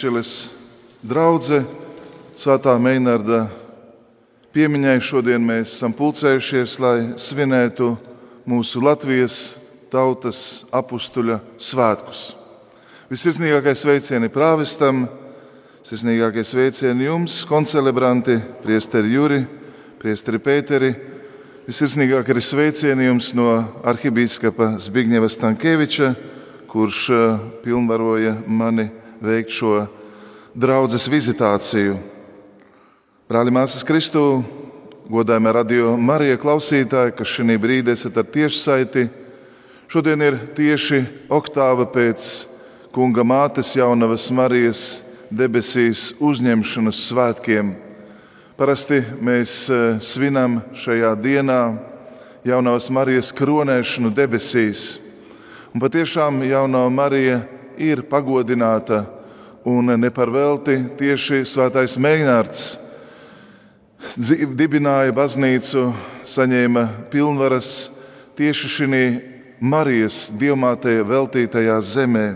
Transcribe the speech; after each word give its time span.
Ikšķiles 0.00 0.28
draudzene, 1.04 1.66
Svētā 2.32 2.72
Meinarda 2.80 3.42
piemiņai 4.54 4.94
šodien 5.04 5.42
mēs 5.44 5.74
esam 5.74 5.92
pulcējušies, 5.92 6.76
lai 6.80 6.94
svinētu 7.20 7.90
mūsu 8.48 8.80
Latvijas 8.80 9.34
tautas 9.92 10.62
apstuļa 10.72 11.36
svētkus. 11.60 12.22
Visirsnīgākais 13.12 13.82
sveicieni 13.84 14.30
prāvestam, 14.32 15.02
sirsnīgākais 15.84 16.54
sveicieni 16.54 17.04
jums, 17.04 17.42
koncelebranti, 17.44 18.38
priesteri 18.64 19.12
Juri, 19.12 19.42
priesteri 20.00 20.40
Pēteri. 20.40 20.94
Visirsnīgākie 21.68 22.38
arī 22.38 22.46
sveicieni 22.46 23.10
jums 23.10 23.34
no 23.36 23.50
arhibīskapa 23.84 24.78
Zbigņeva 24.80 25.28
Stankēviča, 25.28 26.14
kurš 26.72 27.04
eh, 27.12 27.46
pilnvaroja 27.68 28.38
mani 28.48 28.88
veikt 29.20 29.52
šo 29.52 29.84
draudzes 30.56 31.04
vizitāciju. 31.10 31.98
Brāļi, 33.30 33.52
māsas 33.54 33.84
Kristū, 33.86 34.40
godājumā 35.10 35.52
radio 35.54 35.92
Marija 36.00 36.38
klausītāji, 36.40 37.14
kas 37.18 37.34
šī 37.36 37.58
brīdī 37.60 37.94
esat 37.94 38.16
ar 38.18 38.26
tiešsaiti. 38.26 39.08
Šodien 39.90 40.22
ir 40.22 40.38
tieši 40.56 41.02
oktāva 41.30 41.86
pēc 41.90 42.26
kunga 42.94 43.22
mātes 43.26 43.74
jaunavas 43.76 44.30
Marijas 44.34 44.82
debesīs 45.30 46.16
uzņemšanas 46.18 47.04
svētkiem. 47.10 47.74
Parasti 48.58 48.98
mēs 49.22 49.54
eh, 49.70 50.00
svinam 50.02 50.60
šajā 50.74 51.14
dienā 51.22 51.60
jaunās 52.44 52.90
Marijas 52.90 53.30
kronēšanu 53.36 54.10
debesīs. 54.16 54.98
Un 55.74 55.82
patiešām 55.82 56.42
jaunā 56.48 56.82
Marija 56.90 57.42
ir 57.80 58.04
pagodināta 58.06 59.04
un 59.64 59.92
neparvelti 60.00 60.76
tieši 61.00 61.42
Svētais 61.48 61.96
Meinārds 62.00 62.78
dibināja 64.56 65.12
baznīcu, 65.12 65.90
saņēma 66.24 66.86
pilnvaras 67.12 67.72
tieši 68.38 68.70
šī 68.76 69.02
Marijas 69.60 70.30
diamātē 70.40 71.02
veltītajā 71.04 71.76
zemē. 71.84 72.28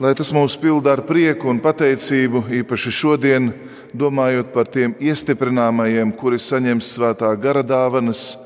Lai 0.00 0.14
tas 0.16 0.30
mūs 0.32 0.54
pilda 0.56 0.94
ar 0.94 1.02
prieku 1.04 1.50
un 1.50 1.58
pateicību, 1.60 2.46
īpaši 2.62 2.92
šodien, 2.94 3.50
domājot 3.92 4.52
par 4.54 4.68
tiem 4.72 4.94
iestiprināmajiem, 5.00 6.12
kuri 6.16 6.38
saņems 6.40 6.94
svētā 6.94 7.28
gara 7.40 7.64
dāvanas, 7.66 8.38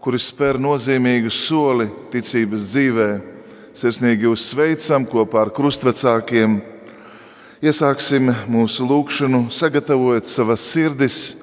kuri 0.00 0.20
spēr 0.22 0.60
nozīmīgu 0.62 1.30
soli 1.30 1.88
ticības 2.12 2.70
dzīvē. 2.70 3.10
Sirsnīgi 3.72 4.26
jūs 4.28 4.50
sveicam 4.52 5.06
kopā 5.08 5.46
ar 5.46 5.50
krustvecākiem. 5.54 6.58
Iesāksim 7.62 8.28
mūsu 8.50 8.84
lūgšanu, 8.84 9.46
sagatavojot 9.54 10.26
savas 10.28 10.64
sirdis 10.74 11.42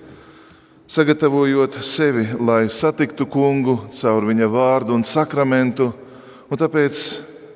sagatavojot 0.89 1.73
sevi, 1.85 2.27
lai 2.39 2.69
satiktu 2.69 3.25
kungu 3.29 3.77
caur 3.93 4.25
viņa 4.25 4.47
vārdu 4.49 4.93
un 4.97 5.03
sakramentu, 5.05 5.93
un 6.49 6.57
tāpēc 6.57 6.93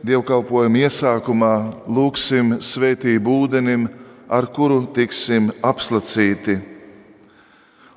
dievkalpojuma 0.05 0.77
iesākumā 0.85 1.53
lūgsim 1.89 2.61
svētību 2.61 3.37
ūdenim, 3.47 3.89
ar 4.29 4.45
kuru 4.53 4.85
tiksim 4.93 5.49
apslacīti. 5.65 6.61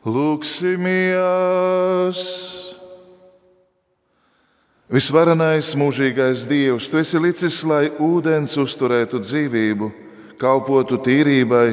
Lūksimies! 0.09 1.37
Visvarenais 4.87 5.73
mūžīgais 5.75 6.45
Dievs, 6.47 6.87
tu 6.87 7.01
esi 7.01 7.19
licis, 7.19 7.57
lai 7.67 7.89
ūdens 7.99 8.53
uzturētu 8.63 9.19
dzīvību, 9.19 9.89
kalpotu 10.39 11.01
tīrībai 11.03 11.73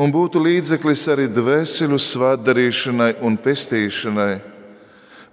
un 0.00 0.08
būtu 0.08 0.40
līdzeklis 0.40 1.02
arī 1.12 1.26
dvēselu 1.28 1.98
svētdarīšanai 2.00 3.18
un 3.20 3.36
pestīšanai. 3.36 4.38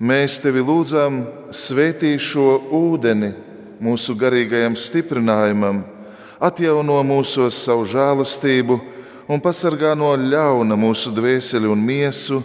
Mēs 0.03 0.41
tevi 0.43 0.59
lūdzam, 0.59 1.21
svētī 1.55 2.17
šo 2.19 2.57
ūdeni 2.75 3.31
mūsu 3.79 4.11
garīgajam 4.19 4.75
stiprinājumam, 4.75 5.85
atjauno 6.43 6.97
mūsos 7.07 7.61
savu 7.63 7.85
žēlastību 7.95 8.75
un 9.31 9.39
pasargā 9.39 9.93
no 9.95 10.11
ļauna 10.19 10.75
mūsu 10.75 11.15
dvēseli 11.15 11.71
un 11.71 11.79
miesu, 11.79 12.41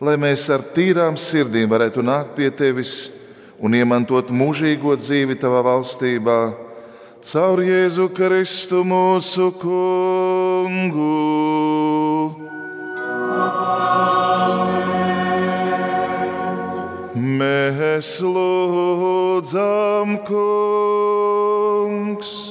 lai 0.00 0.16
mēs 0.16 0.48
ar 0.48 0.64
tīrām 0.72 1.20
sirdīm 1.20 1.68
varētu 1.68 2.00
nākt 2.00 2.32
pie 2.40 2.48
tevis 2.48 3.13
un 3.64 3.72
iemantot 3.72 4.28
mūžīgo 4.28 4.92
dzīvi 5.00 5.38
tavā 5.40 5.62
valstībā 5.64 6.52
caur 7.24 7.62
Jēzu 7.64 8.10
Kristu 8.12 8.82
mūsu 8.84 9.48
kungu. 9.56 11.14
Mēs 17.14 18.18
lūdzam, 18.20 20.18
kungs. 20.28 22.43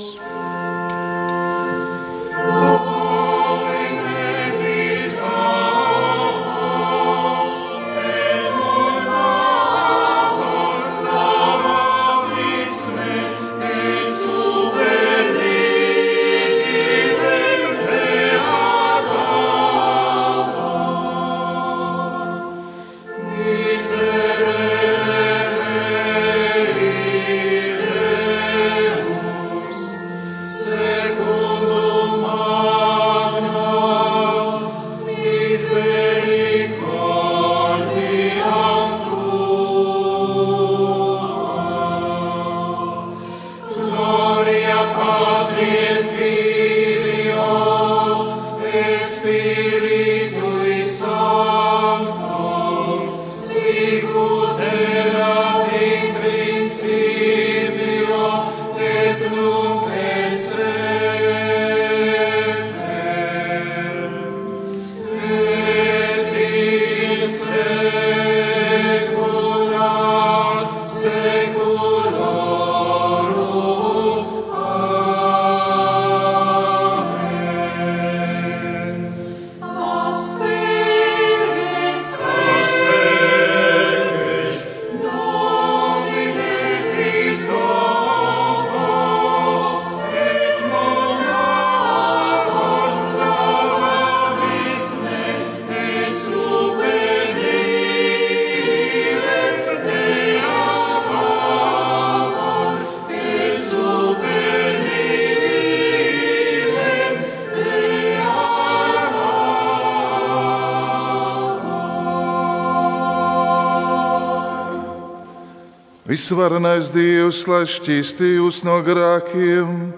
Visvarenais 116.23 116.87
Dievs, 116.87 117.41
lai 117.51 117.65
šķīstī 117.67 118.37
jūs 118.37 118.61
no 118.63 118.77
grākiem, 118.79 119.89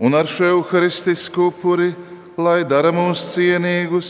un 0.00 0.16
ar 0.16 0.24
šo 0.24 0.46
evaharistisku 0.54 1.50
upuri, 1.50 1.90
lai 2.40 2.62
dara 2.64 2.88
mūs 2.96 3.26
cienīgus, 3.34 4.08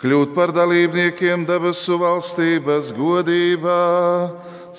kļūt 0.00 0.32
par 0.32 0.54
dalībniekiem 0.56 1.44
debesu 1.44 1.98
valstības 2.00 2.88
godībā, 2.96 3.82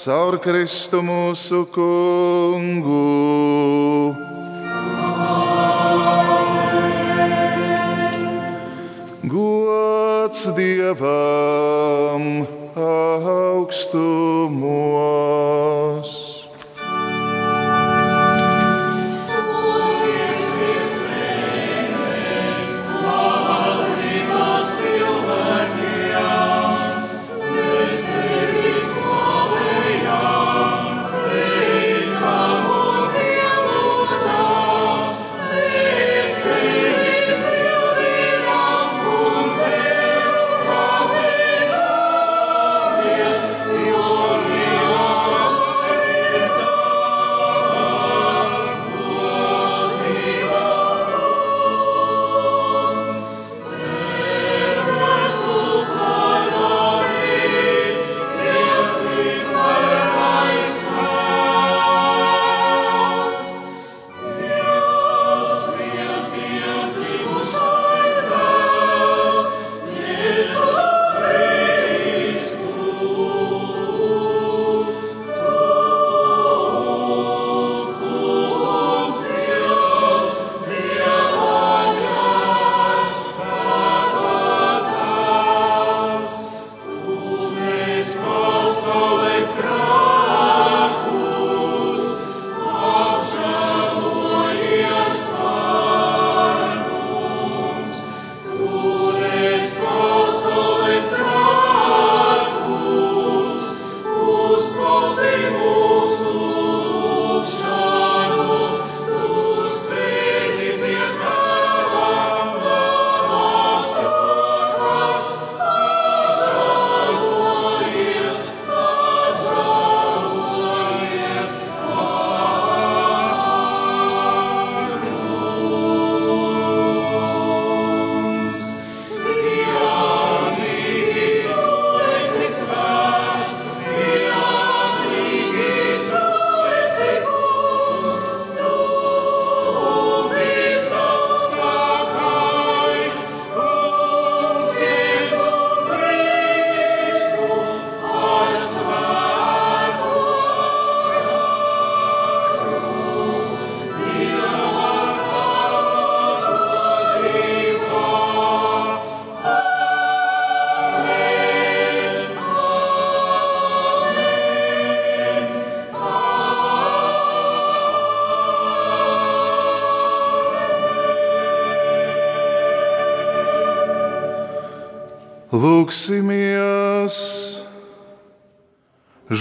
caur 0.01 0.39
Kristu 0.41 1.03
mūsu 1.05 1.61
kungu. 1.69 3.14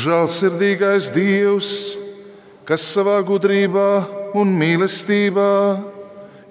Žēlsirdīgais 0.05 1.07
Dievs, 1.15 1.69
kas 2.69 2.83
savā 2.93 3.15
gudrībā 3.25 4.05
un 4.37 4.51
mīlestībā 4.53 5.53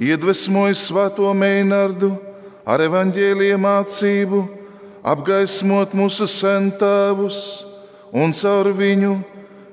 iedvesmoja 0.01 0.73
Svēto 0.79 1.29
Meinardu 1.37 2.09
ar 2.65 2.81
evaņģēlīju 2.87 3.59
mācību, 3.61 4.39
apgaismot 5.05 5.93
mūsu 5.93 6.25
centāvus 6.33 7.37
un 8.09 8.33
caur 8.33 8.71
viņu 8.73 9.19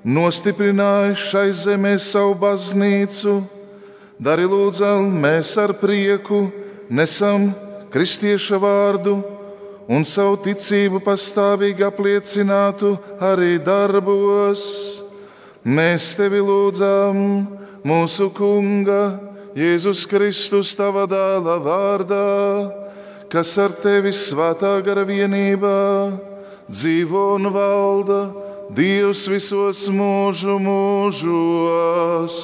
nostiprināja 0.05 1.17
šai 1.17 1.49
zemē 1.63 1.97
savu 1.97 2.37
baznīcu. 2.43 3.39
Dari 4.21 4.45
lūdzam, 4.45 5.09
mēs 5.25 5.57
ar 5.57 5.73
prieku 5.81 6.51
nesam 6.93 7.49
kristieša 7.95 8.61
vārdu 8.61 9.23
un 9.91 10.07
savu 10.07 10.37
ticību 10.45 11.01
pastāvīgi 11.03 11.83
apliecinātu 11.83 12.95
arī 13.27 13.59
darbos. 13.63 14.63
Mēs 15.67 16.15
tevi 16.17 16.41
lūdzam, 16.41 17.17
mūsu 17.85 18.31
Kunga, 18.37 19.19
Jēzus 19.59 20.07
Kristus, 20.09 20.77
tava 20.79 21.09
dēla 21.11 21.59
vārdā, 21.65 22.27
kas 23.33 23.57
ar 23.59 23.75
tevi 23.83 24.13
svētā 24.15 24.79
gara 24.87 25.05
vienībā 25.05 25.81
dzīvo 26.71 27.35
un 27.37 27.51
valda 27.53 28.21
Dievs 28.71 29.27
visos 29.27 29.89
mūžu 29.91 30.61
mūžos. 30.63 32.37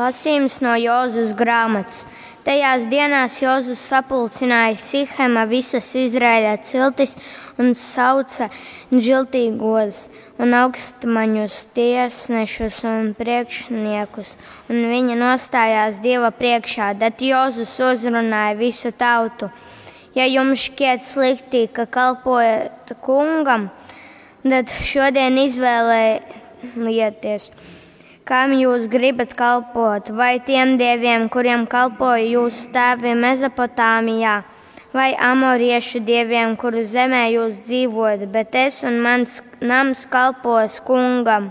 Lasījums 0.00 0.62
no 0.64 0.72
Jūzas 0.80 1.34
grāmatas. 1.36 2.06
Tajās 2.40 2.86
dienās 2.88 3.34
Jēzus 3.42 3.80
sapulcināja 3.90 4.78
Sihema 4.80 5.42
visas 5.50 5.90
Izraēļa 5.98 6.54
ciltis 6.64 7.18
un 7.60 7.74
sauca 7.76 8.46
džiltīgos 8.94 9.98
un 10.40 10.54
augstmaņus 10.56 11.56
tiesnešus 11.76 12.78
un 12.88 13.12
priekšniekus, 13.18 14.30
un 14.72 14.88
viņi 14.88 15.20
nostājās 15.20 16.00
Dieva 16.00 16.32
priekšā. 16.38 16.96
Tad 17.02 17.20
Jēzus 17.20 17.76
uzrunāja 17.90 18.56
visu 18.56 18.90
tautu. 18.96 19.52
Ja 20.16 20.24
jums 20.24 20.64
šķiet 20.70 21.04
slikti, 21.04 21.68
ka 21.68 21.84
kalpojat 21.84 22.96
kungam, 23.04 23.68
tad 24.48 24.72
šodien 24.80 25.36
izvēlējieties 25.44 27.52
Kam 28.30 28.52
jūs 28.54 28.84
gribat 28.86 29.32
kalpot? 29.34 30.12
Vai 30.14 30.36
tiem 30.46 30.76
dieviem, 30.78 31.24
kuriem 31.34 31.64
kalpoja 31.66 32.22
jūsu 32.22 32.68
tēvi 32.70 33.16
Mezopotāmijā, 33.18 34.34
vai 34.94 35.08
amoriešu 35.18 35.98
dieviem, 36.06 36.54
kuru 36.54 36.84
zemē 36.86 37.24
jūs 37.32 37.56
dzīvojat, 37.64 38.22
bet 38.30 38.54
es 38.60 38.76
un 38.86 39.00
mans 39.02 39.40
nams 39.58 40.04
kalpos 40.12 40.76
kungam? 40.86 41.48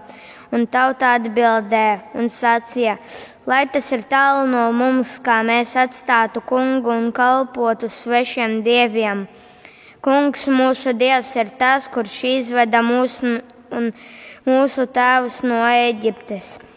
Un 0.55 0.63
tauta 0.71 1.09
atbildēja 1.17 1.97
un 2.15 2.31
sacīja, 2.31 2.95
lai 3.43 3.65
tas 3.73 3.91
ir 3.91 4.07
tālu 4.07 4.47
no 4.47 4.63
mums, 4.71 5.17
kā 5.19 5.41
mēs 5.43 5.75
atstātu 5.83 6.39
kungu 6.47 6.95
un 6.95 7.11
kalpotu 7.11 7.91
svešiem 7.91 8.61
dieviem. 8.63 9.27
Kungs 9.99 10.47
mūsu 10.47 10.95
dievs 10.95 11.35
ir 11.35 11.51
tas, 11.59 11.91
kurš 11.91 12.17
izveda 12.37 12.79
mūsu 12.87 13.35
un 13.75 13.91
mūsu 14.47 14.87
tēvus 14.87 15.43
no 15.43 15.59
Eģiptes 15.67 16.68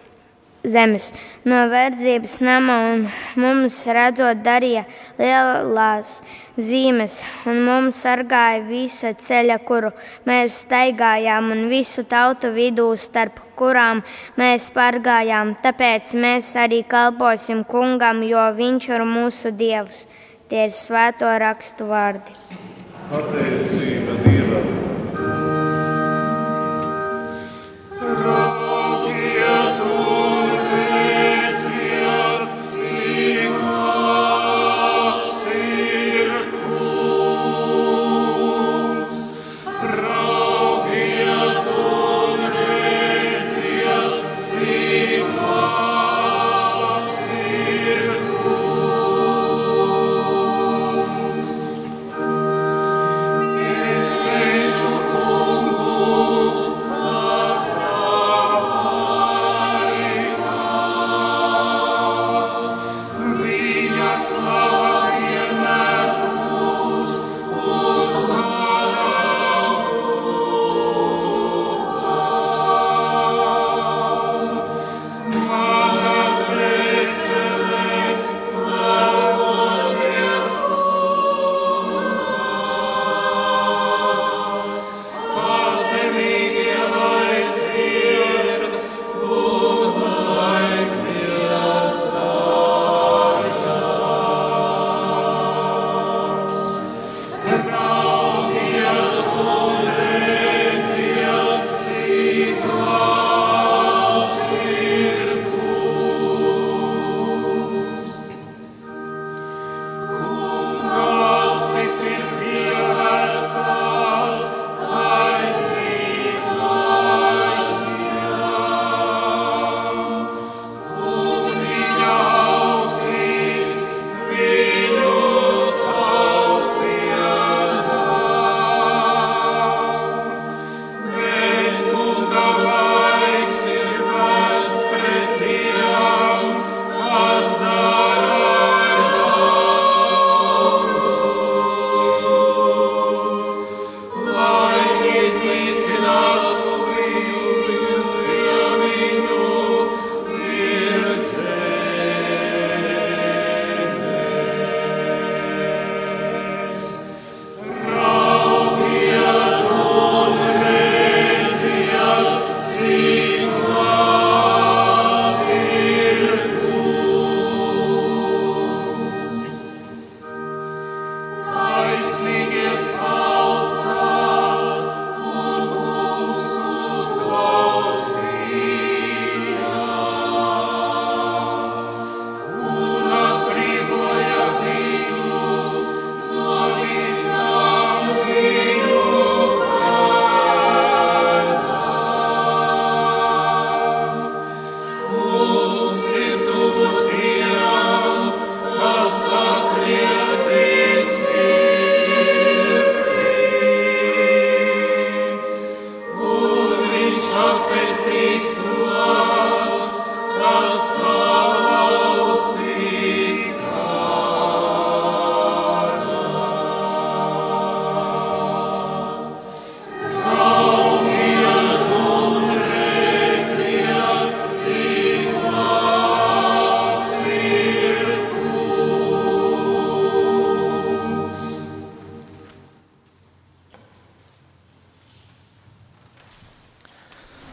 zemes, 0.65 1.11
no 1.45 1.67
verdzības 1.71 2.39
nama, 2.45 2.77
un 2.93 3.05
mums 3.41 3.79
redzot 3.91 4.43
darīja 4.45 4.85
lielās 5.19 6.21
zīmes, 6.57 7.21
un 7.51 7.63
mums 7.67 7.99
sargāja 8.05 8.63
visa 8.67 9.13
ceļa, 9.19 9.59
kuru 9.67 9.93
mēs 10.29 10.63
staigājām, 10.67 11.53
un 11.55 11.67
visu 11.73 12.07
tautu 12.09 12.53
vidū, 12.55 12.89
starp 12.97 13.41
kurām 13.59 14.03
mēs 14.39 14.71
pārgājām. 14.75 15.57
Tāpēc 15.63 16.15
mēs 16.19 16.55
arī 16.59 16.83
kalposim 16.89 17.65
kungam, 17.69 18.23
jo 18.27 18.45
viņš 18.59 18.91
ir 18.95 19.07
mūsu 19.07 19.55
dievs. 19.57 20.07
Tie 20.49 20.67
ir 20.69 20.75
svēto 20.77 21.31
rakstu 21.41 21.89
vārdi. 21.89 22.37
Pateicība 23.13 24.32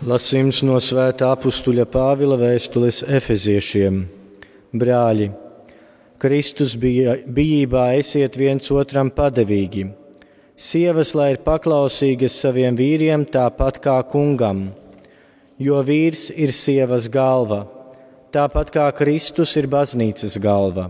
Lasījums 0.10 0.64
no 0.66 0.80
Svētā 0.82 1.28
apstuļa 1.36 1.84
Pāvila 1.92 2.38
vēstules 2.40 3.04
Efeziešiem. 3.18 3.98
Brāļi, 4.82 5.28
Kristus 6.24 6.72
bija, 6.80 7.18
bijībā 7.36 7.84
esiet 8.00 8.38
viens 8.40 8.72
otram 8.74 9.12
padevīgi. 9.14 9.84
Sievas, 10.56 11.12
lai 11.20 11.34
ir 11.36 11.44
paklausīgas 11.46 12.40
saviem 12.42 12.80
vīriem, 12.80 13.28
tāpat 13.28 13.78
kā 13.84 14.00
kungam, 14.10 14.70
jo 15.62 15.84
vīrs 15.86 16.30
ir 16.32 16.56
sievas 16.56 17.06
galva, 17.12 17.66
tāpat 18.34 18.74
kā 18.80 18.90
Kristus 18.98 19.54
ir 19.62 19.70
baznīcas 19.70 20.40
galva. 20.42 20.90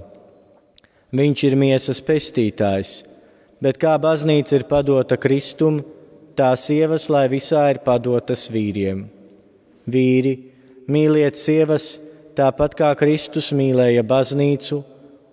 Viņš 1.11 1.47
ir 1.49 1.59
miesas 1.59 1.99
pestītājs, 2.05 3.01
bet 3.59 3.81
kā 3.81 3.97
baznīca 3.99 4.61
ir 4.61 4.69
padota 4.69 5.19
Kristum, 5.19 5.81
tā 6.39 6.53
sievas, 6.55 7.09
lai 7.11 7.27
visā 7.31 7.67
ir 7.73 7.83
padotas 7.83 8.47
vīriem. 8.53 9.03
Vīri, 9.89 10.37
Mīliet 10.89 11.37
sievas 11.37 11.99
tāpat 12.33 12.73
kā 12.73 12.87
Kristus 12.97 13.51
mīlēja 13.53 14.01
baznīcu 14.09 14.79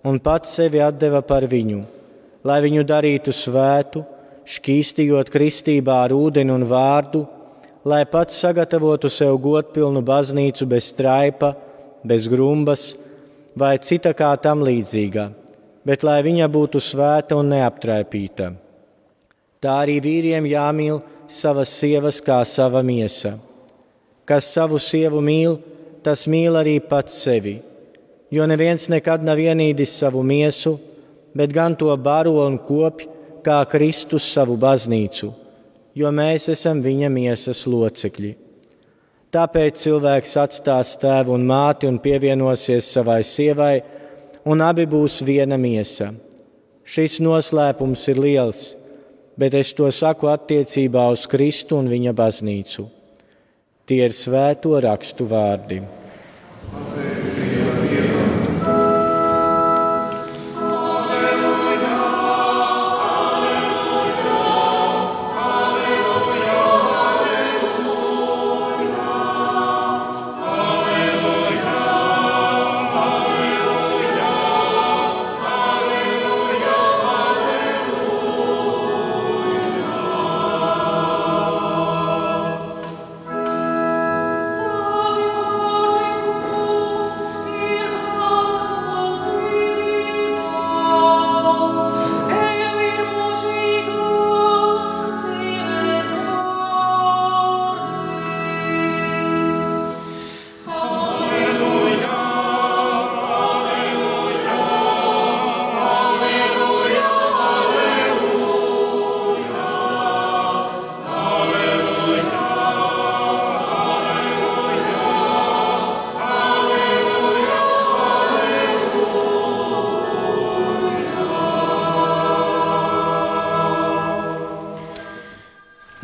un 0.05 0.19
pats 0.21 0.51
sevi 0.53 0.83
deva 1.01 1.23
par 1.25 1.47
viņu, 1.49 1.79
lai 2.45 2.59
viņu 2.61 2.83
darītu 2.85 3.33
svētu, 3.33 4.03
šķīstījot 4.45 5.31
kristībā 5.33 6.03
ar 6.05 6.13
ūdeni 6.13 6.53
un 6.53 6.67
vārdu, 6.69 7.23
lai 7.89 8.03
pats 8.05 8.37
sagatavotu 8.37 9.09
sev 9.09 9.39
godpilnu 9.41 10.03
baznīcu 10.05 10.69
bez 10.69 10.91
straipa, 10.93 11.55
bez 12.05 12.29
grumbas 12.29 12.93
vai 13.57 13.79
cita 13.81 14.13
kā 14.13 14.35
tam 14.37 14.61
līdzīga, 14.61 15.27
bet 15.89 16.05
lai 16.05 16.21
viņa 16.21 16.53
būtu 16.53 16.83
svēta 16.83 17.39
un 17.39 17.49
neaptraipīta. 17.55 18.53
Tā 19.63 19.79
arī 19.83 19.97
vīriem 20.03 20.45
jāmīl 20.45 20.99
savas 21.27 21.71
sievas 21.79 22.19
kā 22.21 22.43
sava 22.45 22.83
miesa. 22.85 23.33
Kas 24.27 24.51
savu 24.53 24.77
sievu 24.77 25.21
mīl, 25.23 25.57
tas 26.03 26.27
mīl 26.29 26.59
arī 26.59 26.77
pats 26.83 27.15
sevi, 27.23 27.57
jo 28.29 28.45
neviens 28.45 28.87
nekad 28.91 29.23
nav 29.25 29.39
ienīdis 29.41 29.95
savu 29.97 30.21
miesu, 30.23 30.75
bet 31.33 31.53
gan 31.55 31.75
to 31.75 31.95
baro 31.97 32.37
un 32.45 32.59
kopj, 32.59 33.07
kā 33.41 33.61
Kristus 33.71 34.27
savu 34.29 34.57
baznīcu, 34.59 35.31
jo 35.95 36.11
mēs 36.11 36.49
esam 36.53 36.81
viņa 36.83 37.09
miesas 37.09 37.63
locekļi. 37.65 38.33
Tāpēc 39.33 39.79
cilvēks 39.79 40.33
atstās 40.39 40.95
tēvu 41.01 41.33
un 41.35 41.45
māti 41.47 41.87
un 41.89 41.97
pievienosies 42.03 42.91
savai 42.93 43.21
sievai, 43.27 43.75
un 44.45 44.61
abi 44.63 44.85
būs 44.87 45.23
viena 45.27 45.57
miesa. 45.59 46.11
Šis 46.87 47.19
noslēpums 47.23 48.05
ir 48.11 48.21
liels 48.23 48.67
bet 49.37 49.53
es 49.53 49.73
to 49.77 49.89
saku 49.93 50.29
attiecībā 50.31 51.07
uz 51.13 51.27
Kristu 51.29 51.77
un 51.77 51.89
viņa 51.91 52.13
baznīcu. 52.17 52.87
Tie 53.87 54.01
ir 54.03 54.15
svēto 54.15 54.75
rakstu 54.83 55.29
vārdi. 55.29 55.79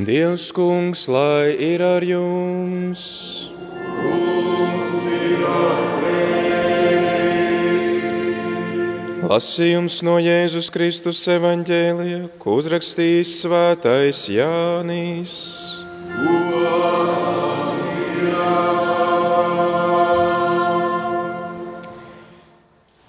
Dievs, 0.03 0.51
kungs, 0.51 1.07
lai 1.07 1.53
ir 1.55 1.79
ar 1.79 2.03
jums! 2.03 3.03
Lasījums 9.23 10.01
no 10.03 10.17
Jēzus 10.19 10.67
Kristus 10.73 11.21
evaņģēlija, 11.31 12.25
ko 12.41 12.57
uzrakstījis 12.59 13.31
svētais 13.45 14.25
Jānis. 14.33 15.37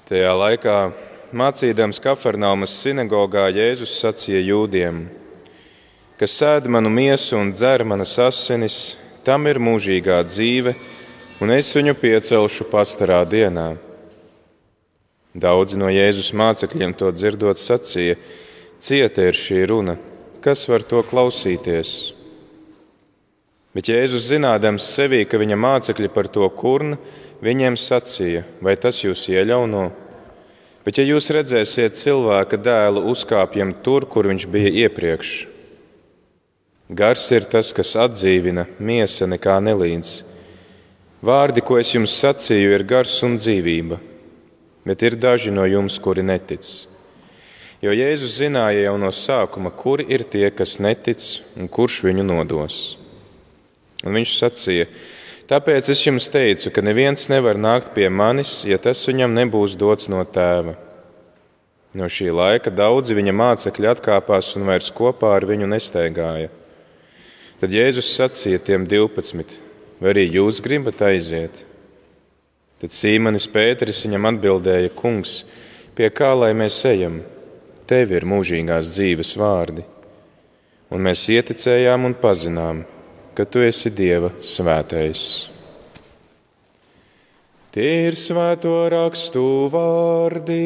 Tajā 0.07 0.33
laikā, 0.44 0.78
mācīdams 1.35 1.98
Kafernaumas 2.07 2.78
sinagogā, 2.85 3.48
Jēzus 3.50 3.98
sacīja 3.98 4.46
jūdiem: 4.46 5.04
kas 6.20 6.37
sēž 6.38 6.68
manu 6.70 6.90
miesu 6.92 7.38
un 7.38 7.53
dzer 7.53 7.85
manas 7.85 8.14
asinis, 8.22 8.96
tam 9.27 9.48
ir 9.50 9.59
mūžīgā 9.59 10.20
dzīve, 10.29 10.74
un 11.42 11.50
es 11.50 11.72
viņu 11.74 11.96
piecelšu 11.98 12.68
pastarā 12.70 13.22
dienā. 13.27 13.74
Daudzi 15.35 15.81
no 15.81 15.88
Jēzus 15.90 16.31
mācekļiem 16.37 16.92
to 16.94 17.11
dzirdot, 17.11 17.59
sacīja: 17.59 18.14
Cieta 18.79 19.24
ir 19.27 19.35
šī 19.35 19.64
runa, 19.66 19.96
kas 20.44 20.68
var 20.70 20.85
to 20.87 21.03
klausīties? 21.03 22.12
Bet 23.74 23.90
Jēzus, 23.90 24.29
zinādams 24.31 24.87
sevī, 24.87 25.24
ka 25.27 25.40
viņa 25.40 25.59
mācekļi 25.59 26.12
par 26.14 26.29
to 26.31 26.46
kurna, 26.55 27.00
viņiem 27.42 27.74
sacīja: 27.74 28.44
Vai 28.62 28.77
tas 28.79 29.03
jūs 29.03 29.27
ieļauno? 29.33 29.88
Bet 30.85 31.00
ja 31.00 31.09
jūs 31.09 31.33
redzēsiet 31.33 31.96
cilvēka 31.98 32.61
dēlu 32.61 33.03
uzkāpjam 33.11 33.72
tur, 33.83 34.07
kur 34.07 34.29
viņš 34.31 34.46
bija 34.53 34.70
iepriekš, 34.85 35.33
Gars 36.92 37.31
ir 37.33 37.47
tas, 37.49 37.70
kas 37.73 37.94
atdzīvina, 37.97 38.66
miesa 38.77 39.25
nekā 39.25 39.57
nelīdz. 39.64 40.18
Vārdi, 41.25 41.62
ko 41.64 41.79
es 41.81 41.94
jums 41.94 42.12
sacīju, 42.20 42.75
ir 42.77 42.83
gars 42.85 43.14
un 43.25 43.38
dzīvība, 43.38 43.97
bet 44.85 45.03
ir 45.09 45.14
daži 45.16 45.49
no 45.49 45.64
jums, 45.64 45.97
kuri 45.97 46.20
netic. 46.20 46.61
Jo 47.81 47.94
Jēzus 47.97 48.35
zināja 48.37 48.83
jau 48.85 48.99
no 49.01 49.09
sākuma, 49.09 49.73
kuri 49.73 50.05
ir 50.12 50.27
tie, 50.29 50.51
kas 50.53 50.77
netic 50.77 51.25
un 51.57 51.70
kurš 51.73 52.03
viņu 52.05 52.27
nodos. 52.29 52.99
Un 54.05 54.12
viņš 54.18 54.35
sacīja: 54.42 54.85
Tāpēc 55.49 55.88
es 55.88 56.03
jums 56.05 56.29
teicu, 56.29 56.68
ka 56.68 56.85
neviens 56.85 57.31
nevar 57.33 57.57
nākt 57.57 57.94
pie 57.97 58.11
manis, 58.12 58.59
ja 58.68 58.77
tas 58.77 59.01
viņam 59.09 59.33
nebūs 59.33 59.79
dots 59.81 60.11
no 60.12 60.20
tēva. 60.20 60.77
No 61.97 62.11
šī 62.12 62.29
laika 62.29 62.68
daudzi 62.68 63.16
viņa 63.16 63.33
mācekļi 63.40 63.90
atkāpās 63.94 64.53
un 64.59 64.68
vairs 64.68 64.92
kopā 64.92 65.33
ar 65.38 65.49
viņu 65.49 65.70
nestaigāja. 65.73 66.53
Tad 67.61 67.73
Jēzus 67.73 68.11
sacīja 68.17 68.61
tiem 68.62 68.88
12: 68.90 69.55
Vai 70.01 70.11
arī 70.14 70.27
jūs 70.35 70.59
gribat 70.64 71.03
aiziet? 71.07 71.62
Tad 72.83 72.93
Sīmanis 72.93 73.47
Pēteris 73.49 74.03
viņam 74.05 74.31
atbildēja: 74.33 74.90
Kungs, 74.99 75.43
pie 75.95 76.11
kā 76.11 76.33
lai 76.35 76.53
mēs 76.59 76.81
ejam? 76.90 77.23
Tev 77.88 78.14
ir 78.17 78.27
mūžīgās 78.29 78.90
dzīves 78.97 79.35
vārdi. 79.40 79.85
Un 80.93 81.03
mēs 81.05 81.27
ieticējām 81.33 82.07
un 82.09 82.14
pazinām, 82.21 82.85
ka 83.37 83.45
tu 83.45 83.64
esi 83.64 83.93
Dieva 83.95 84.31
svētais. 84.40 85.25
Tie 87.75 87.90
ir 88.07 88.14
svēto 88.14 88.85
rakstu 88.93 89.45
vārdi. 89.73 90.62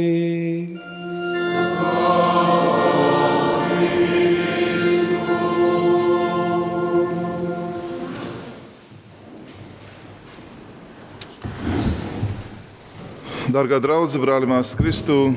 Dargā 13.48 13.78
draudzene, 13.80 14.20
brāli, 14.20 14.44
māsas 14.44 14.76
Kristū, 14.76 15.30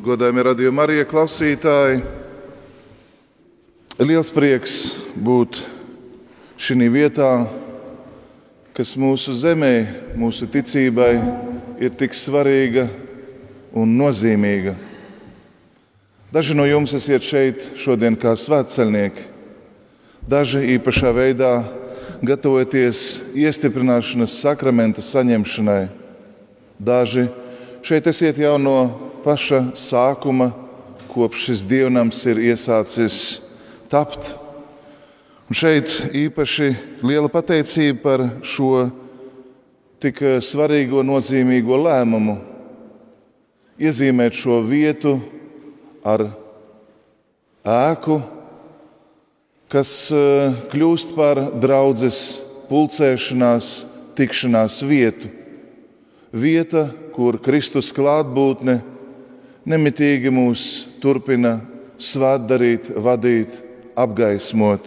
godājumie 0.00 0.40
radio 0.46 0.70
Marija 0.72 1.04
klausītāji. 1.04 1.98
Liels 4.00 4.30
prieks 4.32 4.76
būt 5.12 5.58
šī 6.56 6.86
vietā, 6.88 7.44
kas 8.72 8.94
mūsu 8.96 9.34
zemē, 9.36 9.72
mūsu 10.16 10.48
ticībai 10.48 11.10
ir 11.76 11.92
tik 11.92 12.16
svarīga 12.16 12.86
un 13.76 13.92
nozīmīga. 14.00 14.72
Daži 16.32 16.56
no 16.56 16.64
jums 16.64 16.94
esiet 16.96 17.20
šeit 17.20 17.66
šodien 17.76 18.16
kā 18.16 18.32
svētceļnieki, 18.32 19.26
daži 20.24 20.62
īpašā 20.78 21.12
veidā 21.12 21.52
gatavoties 22.24 23.34
iestiprināšanas 23.36 24.38
sakramenta 24.40 25.04
saņemšanai, 25.04 25.82
daži 26.80 27.26
Šeit 27.88 28.04
esiet 28.04 28.36
jau 28.36 28.58
no 28.60 28.90
paša 29.24 29.70
sākuma, 29.72 30.50
kopš 31.08 31.46
šis 31.46 31.62
dievnams 31.70 32.18
ir 32.28 32.36
iesācis 32.50 33.14
tapt. 33.88 34.34
Un 35.48 35.56
šeit 35.56 35.94
īpaši 36.12 36.68
liela 37.00 37.30
pateicība 37.32 38.02
par 38.02 38.26
šo 38.44 38.82
tik 40.04 40.20
svarīgo, 40.44 41.00
nozīmīgo 41.00 41.80
lēmumu 41.86 42.36
iezīmēt 43.80 44.36
šo 44.36 44.60
vietu 44.68 45.16
ar 46.04 46.28
ēku, 47.64 48.20
kas 49.72 49.96
eh, 50.12 50.62
kļūst 50.76 51.16
par 51.16 51.40
draudzes 51.56 52.22
pulcēšanās, 52.68 53.74
tikšanās 54.20 54.82
vietu. 54.84 55.32
Vieta, 56.36 56.90
kur 57.18 57.34
Kristus 57.42 57.88
klātbūtne 57.90 58.76
nemitīgi 59.66 60.30
mūs 60.30 60.60
turpina 61.02 61.56
svētdarīt, 61.98 62.92
vadīt, 62.94 63.56
apgaismot. 63.98 64.84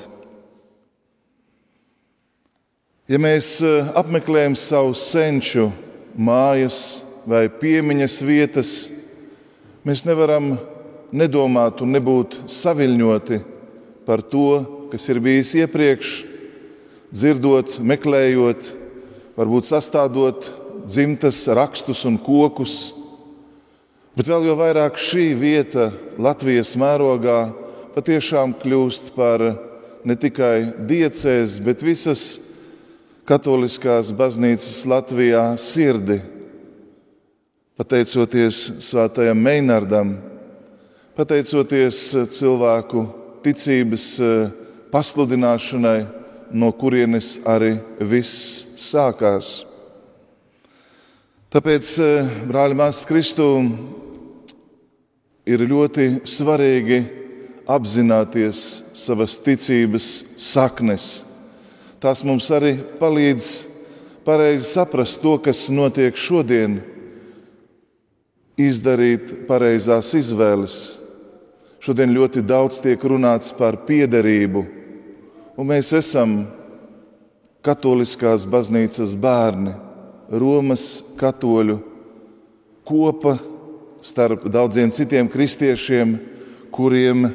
Ja 3.12 3.20
mēs 3.20 3.50
eh, 3.67 3.89
apmeklējam 4.00 4.56
savu 4.56 4.94
senču 4.96 5.65
mājas 6.15 7.02
vai 7.28 7.50
piemiņas 7.52 8.15
vietas, 8.24 8.72
mēs 9.84 10.06
nevaram 10.08 10.54
nedomāt 11.12 11.84
un 11.84 11.91
nebūt 11.98 12.39
saviņoti 12.48 13.41
par 14.08 14.24
to, 14.24 14.88
kas 14.94 15.12
ir 15.12 15.20
bijis 15.20 15.52
iepriekš, 15.65 16.15
dzirdot, 17.12 17.82
meklējot, 17.84 18.72
varbūt 19.36 19.67
sastādot 19.67 20.54
dzimtas 20.86 21.44
rakstus 21.52 22.04
un 22.10 22.17
kokus. 22.22 22.91
Bet 24.17 24.28
vēl 24.28 24.50
jau 24.50 24.56
vairāk 24.60 25.00
šī 25.00 25.32
vieta 25.39 25.89
Latvijas 26.20 26.74
mērogā 26.80 27.39
patiešām 27.96 28.56
kļūst 28.60 29.13
par 29.15 29.44
ne 30.04 30.15
tikai 30.20 30.74
diecēs, 30.88 31.60
bet 31.63 31.84
visas 31.86 32.24
Katoliskās 33.32 34.10
baznīcas 34.17 34.82
Latvijā 34.89 35.44
sirdi, 35.62 36.17
pateicoties 37.80 38.58
Svētajam 38.84 39.39
Meinardam, 39.39 40.15
pateicoties 41.15 42.02
cilvēku 42.34 43.06
ticības 43.46 44.08
eh, 44.20 44.50
pasludināšanai, 44.91 46.00
no 46.52 46.72
kurienes 46.76 47.38
arī 47.48 47.78
viss 48.04 48.65
sākās. 48.89 49.62
Tāpēc, 51.52 51.88
eh, 52.00 52.30
brāļi, 52.48 52.78
māsas 52.80 53.08
Kristū, 53.10 53.50
ir 55.46 55.60
ļoti 55.60 56.22
svarīgi 56.24 57.04
apzināties 57.68 58.62
savas 58.96 59.40
ticības 59.44 60.08
saknes 60.38 61.32
tās 62.02 62.24
mums 62.26 62.48
arī 62.50 62.74
palīdz 62.98 63.48
pareizi 64.26 64.66
saprast 64.66 65.22
to, 65.22 65.36
kas 65.38 65.68
notiek 65.70 66.18
šodien, 66.18 66.80
izdarīt 68.58 69.46
pareizās 69.50 70.10
izvēles. 70.18 70.78
Šodien 71.82 72.14
ļoti 72.14 72.44
daudz 72.46 72.82
tiek 72.82 73.02
runāts 73.06 73.54
par 73.58 73.78
piederību, 73.88 74.66
un 75.58 75.70
mēs 75.70 75.94
esam 75.98 76.42
Katoliskās 77.62 78.42
baznīcas 78.50 79.12
bērni, 79.22 79.76
Romas 80.32 81.15
katoļu 81.20 81.78
kopa 82.88 83.38
starp 84.02 84.48
daudziem 84.50 84.91
citiem 84.91 85.28
kristiešiem, 85.30 86.15
kuriem 86.72 87.28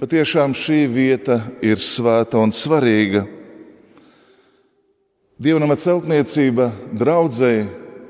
patiešām 0.00 0.54
šī 0.56 0.86
vieta 0.90 1.38
ir 1.62 1.78
svēta 1.82 2.40
un 2.40 2.52
svarīga. 2.54 3.26
Dievnama 5.38 5.76
celtniecība 5.78 6.72
draudzēji 6.98 7.68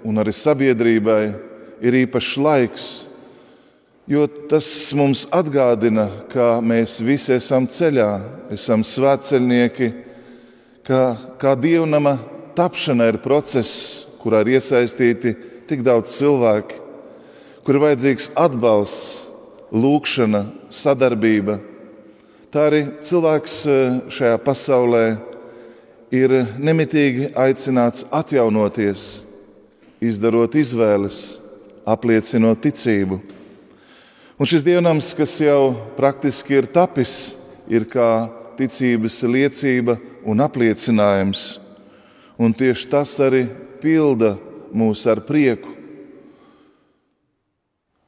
un 0.09 0.23
arī 0.23 0.33
sabiedrībai 0.33 1.23
ir 1.85 1.99
īpašs 2.07 2.39
laiks, 2.41 2.87
jo 4.09 4.25
tas 4.49 4.67
mums 4.97 5.27
atgādina, 5.35 6.09
ka 6.33 6.57
mēs 6.65 7.03
visi 7.05 7.35
esam 7.37 7.69
ceļā, 7.69 8.09
esam 8.55 8.81
svētceļnieki, 8.87 9.91
ka 10.89 11.03
kā 11.37 11.53
dievnama 11.59 12.17
tapšana 12.57 13.11
ir 13.13 13.21
process, 13.21 14.08
kurā 14.29 14.43
ir 14.45 14.59
iesaistīti 14.59 15.33
tik 15.65 15.81
daudz 15.81 16.13
cilvēku, 16.19 16.77
kur 17.65 17.79
ir 17.79 17.85
vajadzīgs 17.87 18.35
atbalsts, 18.37 19.25
lūkšana, 19.73 20.43
sadarbība. 20.69 21.57
Tā 22.53 22.67
arī 22.69 22.83
cilvēks 23.05 23.55
eh, 23.69 23.97
šajā 24.13 24.37
pasaulē 24.45 25.05
ir 26.13 26.35
nemitīgi 26.61 27.31
aicināts 27.41 28.05
atjaunoties, 28.13 29.07
izdarot 30.05 30.57
izvēles, 30.61 31.39
apliecinot 31.89 32.61
ticību. 32.65 33.21
Un 34.37 34.49
šis 34.49 34.65
dievnams, 34.65 35.15
kas 35.17 35.39
jau 35.41 35.73
praktiski 35.97 36.61
ir 36.61 36.69
tapis, 36.73 37.15
ir 37.69 37.89
kā 37.89 38.29
ticības 38.61 39.23
liecība 39.25 39.97
un 40.29 40.45
apliecinājums. 40.45 41.47
Un 42.37 42.53
tieši 42.53 42.93
tas 42.93 43.17
arī 43.25 43.47
pilda 43.81 44.37
mūs 44.75 45.05
ar 45.11 45.23
prieku. 45.27 45.75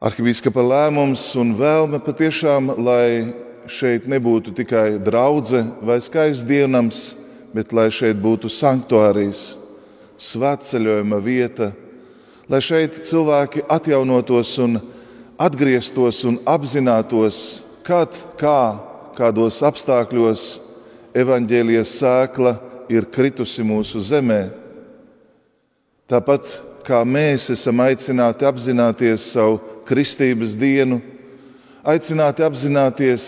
Arhibīskapa 0.01 0.63
lēmums 0.65 1.27
un 1.37 1.53
vēlme 1.59 2.01
patiešām, 2.01 2.73
lai 2.81 3.35
šeit 3.69 4.07
nebūtu 4.09 4.55
tikai 4.57 4.99
draudzene 5.03 5.85
vai 5.85 5.99
skaists 6.01 6.47
dievnams, 6.49 7.01
bet 7.53 7.75
lai 7.77 7.91
šeit 7.93 8.17
būtu 8.23 8.49
sanktuārijas, 8.49 9.59
svētceļojuma 10.21 11.19
vieta, 11.21 11.71
lai 12.49 12.63
šeit 12.65 13.03
cilvēki 13.07 13.67
atjaunotos 13.69 14.55
un 14.65 14.79
atgrieztos 15.41 16.23
un 16.29 16.41
apzinātos, 16.49 17.61
kad, 17.87 18.17
kā, 18.41 18.77
kādos 19.17 19.61
apstākļos 19.67 20.49
evaņģēlijas 21.17 21.95
sēkla 22.01 22.55
ir 22.93 23.07
kritusi 23.13 23.65
mūsu 23.67 24.03
zemē. 24.05 24.43
Tāpat 26.11 26.57
kā 26.83 27.05
mēs 27.07 27.53
esam 27.55 27.79
aicināti 27.85 28.43
apzināties 28.49 29.29
savu 29.31 29.61
kristības 29.87 30.57
dienu, 30.59 30.97
aicināti 31.87 32.43
apzināties 32.43 33.27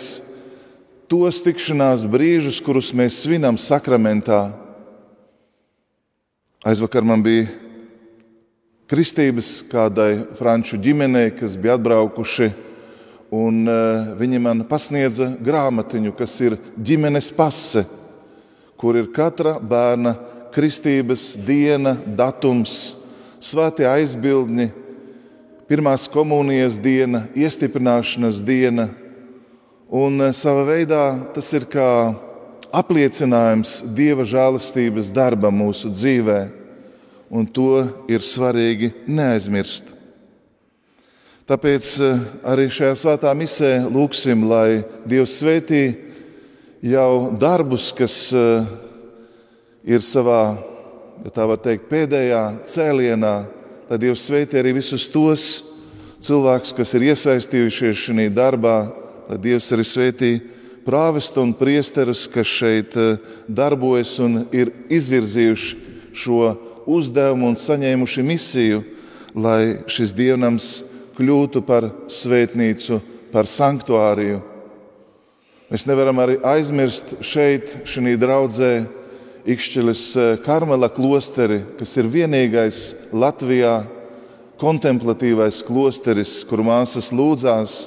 tos 1.07 1.39
tikšanās 1.45 2.03
brīžus, 2.11 2.59
kurus 2.59 2.89
mēs 2.91 3.21
svinam 3.23 3.55
sakramentā. 3.55 4.49
Aizvakar 6.67 7.07
man 7.07 7.23
bija 7.23 7.47
kristības 8.91 9.53
kādai 9.71 10.25
franču 10.35 10.75
ģimenei, 10.75 11.31
kas 11.39 11.55
bija 11.55 11.77
atbraukuši, 11.79 12.49
un 13.31 13.63
uh, 13.63 14.11
viņi 14.19 14.43
man 14.43 14.67
pasniedza 14.67 15.31
grāmatiņu, 15.39 16.11
kas 16.19 16.35
ir 16.43 16.59
ģimenes 16.75 17.31
pase, 17.31 17.87
kur 18.75 18.99
ir 18.99 19.07
katra 19.15 19.55
bērna 19.55 20.17
kristības 20.53 21.33
diena, 21.47 21.97
datums, 22.05 22.95
svētie 23.43 23.87
aizbildņi, 23.89 24.69
pirmās 25.67 26.07
komunijas 26.11 26.77
diena, 26.81 27.25
iestiprināšanas 27.35 28.43
diena 28.45 28.89
Un 29.93 30.17
eh, 30.25 30.31
savā 30.33 30.63
veidā 30.65 31.03
tas 31.35 31.51
ir 31.53 31.67
kā 31.69 31.85
apliecinājums 32.73 33.83
Dieva 33.93 34.23
žēlastības 34.25 35.11
darbam 35.13 35.53
mūsu 35.61 35.91
dzīvē, 35.93 36.39
un 37.29 37.45
to 37.45 37.83
ir 38.09 38.25
svarīgi 38.25 38.89
neaizmirst. 39.05 39.91
Tāpēc 41.45 41.89
eh, 42.01 42.23
arī 42.55 42.65
šajā 42.73 42.95
svētā 43.03 43.35
misē 43.37 43.75
lūgsim, 43.85 44.47
lai 44.49 44.81
Dievs 45.05 45.37
svētī 45.43 45.83
jau 46.81 47.29
darbus, 47.37 47.91
kas 47.93 48.17
eh, 48.33 48.65
ir 49.83 50.03
savā, 50.03 50.55
ja 51.23 51.31
tā 51.33 51.45
var 51.49 51.61
teikt, 51.61 51.89
pēdējā 51.91 52.41
cēlienā, 52.67 53.35
lai 53.89 54.01
Dievs 54.01 54.25
svētī 54.27 54.59
arī 54.59 54.75
visus 54.79 55.05
tos 55.11 55.47
cilvēkus, 56.23 56.73
kas 56.75 56.93
ir 56.97 57.09
iesaistījušies 57.11 58.05
šajā 58.07 58.29
darbā 58.33 58.77
lai 59.29 59.39
Dievs 59.39 59.71
arī 59.73 59.85
svētī 59.87 60.31
prāvestu 60.83 61.43
un 61.43 61.53
priesterus, 61.55 62.25
kas 62.31 62.49
šeit 62.49 62.95
eh, 62.99 63.17
darbojas 63.47 64.17
un 64.23 64.43
ir 64.55 64.73
izvirzījuši 64.91 65.77
šo 66.13 66.53
uzdevumu 66.89 67.49
un 67.51 67.57
saņēmuši 67.57 68.25
misiju, 68.27 68.81
lai 69.33 69.85
šis 69.89 70.13
dievnams 70.13 70.71
kļūtu 71.17 71.63
par 71.65 71.87
svētnīcu, 72.11 72.99
par 73.31 73.47
sanktuāriju. 73.49 74.41
Mēs 75.71 75.87
nevaram 75.89 76.19
arī 76.21 76.37
aizmirst 76.45 77.15
šeit, 77.25 77.79
šajā 77.89 78.19
draudzē, 78.21 78.73
Ikšķilis 79.43 80.03
eh, 80.15 80.35
Karmela 80.45 80.87
klosteri, 80.93 81.61
kas 81.79 81.97
ir 81.99 82.07
vienīgais 82.07 82.83
Latvijā 83.11 83.81
kontemplatīvais 84.61 85.63
klosteris, 85.67 86.41
kur 86.47 86.63
māsas 86.63 87.11
lūdzās 87.11 87.81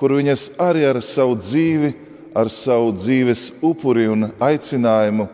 kur 0.00 0.14
viņas 0.16 0.54
arī 0.64 0.86
ar 0.88 0.96
savu 1.04 1.34
dzīvi, 1.36 1.90
ar 2.32 2.48
savu 2.48 2.94
dzīves 2.96 3.42
upuri 3.68 4.06
un 4.08 4.30
aicinājumu 4.40 5.26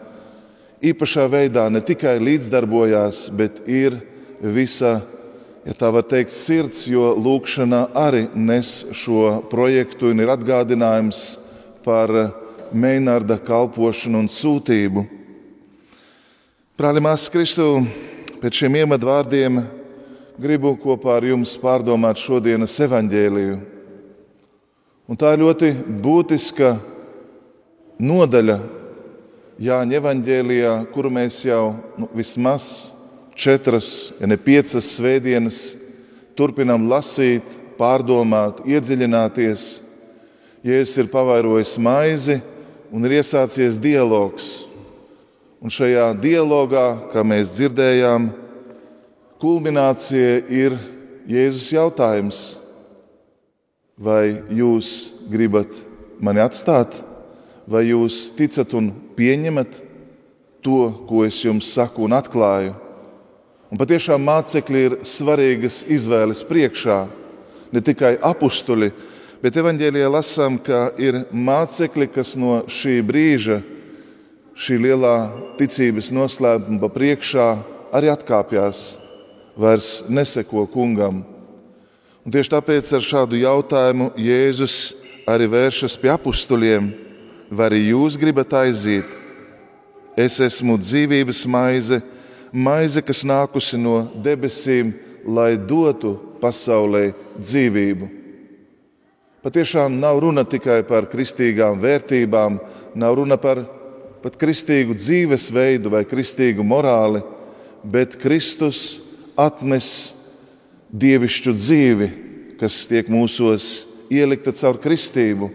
īpašā 0.83 1.29
veidā 1.31 1.69
ne 1.71 1.79
tikai 1.87 2.17
līdzdarbojās, 2.19 3.29
bet 3.39 3.61
ir 3.71 3.95
visa, 4.43 4.99
ja 5.63 5.77
tā 5.79 5.93
var 5.95 6.03
teikt, 6.11 6.35
sirds, 6.35 6.83
jo 6.91 7.13
lūkšana 7.15 7.85
arī 7.95 8.25
nes 8.35 8.73
šo 8.91 9.37
projektu 9.53 10.11
un 10.11 10.25
ir 10.25 10.35
atgādinājums 10.35 11.23
par 11.87 12.11
Meinārda 12.75 13.39
kalpošanu 13.39 14.25
un 14.25 14.27
sūtību. 14.27 15.07
Brāļi, 16.77 17.01
māsas 17.01 17.31
Kristu, 17.33 17.65
pēc 18.37 18.59
šiem 18.59 18.75
ievadvārdiem 18.83 19.63
gribu 20.37 20.75
kopā 20.77 21.15
ar 21.17 21.25
jums 21.25 21.55
pārdomāt 21.57 22.21
šodienas 22.21 22.75
evaņģēliju. 22.85 23.55
Un 25.09 25.17
tā 25.17 25.31
ir 25.33 25.41
ļoti 25.41 25.71
būtiska 26.05 26.75
nodaļa 27.97 28.59
Jāņa 29.57 29.97
evaņģēlijā, 30.03 30.75
kuru 30.93 31.15
mēs 31.17 31.41
jau 31.47 31.63
nu, 31.97 32.11
vismaz 32.13 32.69
četras, 33.33 34.13
ja 34.21 34.29
ne 34.29 34.37
piecas 34.37 34.93
svētdienas 34.99 35.63
turpinām 36.37 36.91
lasīt, 36.93 37.57
pārdomāt, 37.81 38.61
iedziļināties. 38.69 39.67
Jēzus 40.61 41.01
ir 41.01 41.09
pavairojis 41.09 41.79
maizi 41.81 42.43
un 42.93 43.09
ir 43.09 43.23
iesācies 43.23 43.81
dialogs. 43.81 44.66
Un 45.67 45.73
šajā 45.75 46.13
dialogā, 46.23 47.11
kā 47.11 47.25
mēs 47.27 47.57
dzirdējām, 47.57 48.29
kulminācija 49.43 50.37
ir 50.47 50.77
Jēzus 51.27 51.73
jautājums, 51.75 52.43
vai 53.99 54.45
jūs 54.55 54.93
gribat 55.27 55.75
mani 56.23 56.45
atstāt, 56.45 56.95
vai 57.67 57.83
jūs 57.89 58.21
ticat 58.39 58.79
un 58.79 58.93
pieņemat 59.19 59.83
to, 60.63 60.87
ko 61.11 61.27
es 61.27 61.43
jums 61.43 61.75
saku 61.75 62.07
un 62.07 62.15
atklāju. 62.15 62.79
Un 63.67 63.83
patiešām 63.83 64.23
mācekļi 64.23 64.87
ir 64.87 64.99
svarīgas 65.03 65.83
izvēles 65.91 66.47
priekšā, 66.47 67.05
ne 67.75 67.83
tikai 67.83 68.21
apstuļi, 68.23 68.95
bet 69.43 69.59
evanģēlijā 69.59 70.15
lasām, 70.15 70.63
ka 70.63 70.93
ir 70.95 71.25
mācekļi, 71.35 72.15
kas 72.15 72.39
no 72.39 72.61
šī 72.71 73.01
brīža, 73.03 73.65
šī 74.57 74.79
lielā 74.81 75.17
ticības 75.61 76.09
noslēpuma 76.17 76.89
priekšā 76.93 77.49
arī 77.95 78.09
atkāpjas 78.09 78.97
vairs 79.57 80.07
neseko 80.09 80.65
kungam. 80.73 81.23
Un 82.25 82.33
tieši 82.33 82.55
tāpēc 82.57 82.89
ar 82.97 83.05
šādu 83.05 83.39
jautājumu 83.39 84.11
Jēzus 84.19 84.97
arī 85.29 85.47
vēršas 85.53 85.99
pie 86.01 86.11
apstuļiem. 86.15 86.89
Vai 87.53 87.69
arī 87.69 87.83
jūs 87.93 88.17
gribat 88.19 88.57
aiziet? 88.59 89.07
Es 90.19 90.41
esmu 90.43 90.79
dzīvības 90.81 91.45
maize, 91.53 92.01
maize, 92.51 93.03
kas 93.05 93.21
nākusi 93.29 93.79
no 93.79 94.01
debesīm, 94.25 94.95
lai 95.29 95.55
dotu 95.61 96.17
pasaulē 96.41 97.11
dzīvību. 97.37 98.09
Patiešām 99.45 100.01
nav 100.01 100.19
runa 100.25 100.43
tikai 100.49 100.81
par 100.89 101.07
kristīgām 101.13 101.79
vērtībām, 101.85 102.57
nav 102.99 103.19
runa 103.21 103.37
par 103.39 103.61
pat 104.23 104.37
kristīgu 104.41 104.97
dzīvesveidu 104.97 105.93
vai 105.93 106.05
kristīgu 106.09 106.65
morāli, 106.67 107.23
bet 107.85 108.17
Kristus 108.21 109.01
atnes 109.37 109.89
dievišķu 110.91 111.55
dzīvi, 111.57 112.09
kas 112.61 112.87
tiek 112.91 113.09
mūsos 113.13 113.87
ielikta 114.13 114.55
caur 114.57 114.79
kristību, 114.81 115.51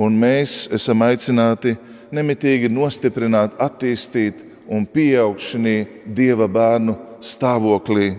un 0.00 0.18
mēs 0.18 0.66
esam 0.74 1.04
aicināti 1.06 1.76
nemitīgi 2.12 2.70
nostiprināt, 2.72 3.56
attīstīt 3.60 4.42
un 4.72 4.84
pieaugt 4.86 5.42
šajā 5.44 5.86
dieva 6.06 6.48
bērnu 6.48 6.96
stāvoklī. 7.22 8.12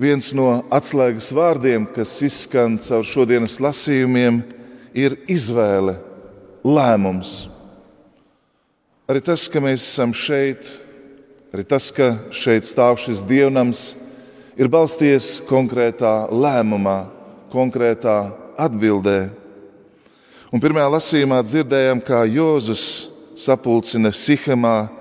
Viens 0.00 0.30
no 0.32 0.62
atslēgas 0.72 1.28
vārdiem, 1.36 1.84
kas 1.92 2.14
izskan 2.24 2.78
caur 2.80 3.04
šodienas 3.04 3.58
lasījumiem, 3.60 4.40
ir 4.96 5.18
izvēle, 5.28 5.98
lēmums. 6.64 7.48
Arī 9.10 9.22
tas, 9.26 9.48
ka 9.50 9.62
mēs 9.62 9.82
esam 9.82 10.14
šeit, 10.14 10.68
Arī 11.50 11.64
tas, 11.66 11.88
ka 11.90 12.12
šeit 12.30 12.62
stāv 12.62 12.94
šis 13.02 13.24
dievnams, 13.26 13.96
ir 14.54 14.68
balstījies 14.70 15.40
konkrētā 15.48 16.28
lēmumā, 16.30 17.08
konkrētā 17.50 18.30
atbildē. 18.54 19.32
Un 20.54 20.62
pirmajā 20.62 20.92
lasījumā 20.94 21.40
dzirdējām, 21.42 22.02
kā 22.06 22.22
Jēzus 22.30 22.84
sapulcina 23.34 24.12
Sihemā 24.14 24.92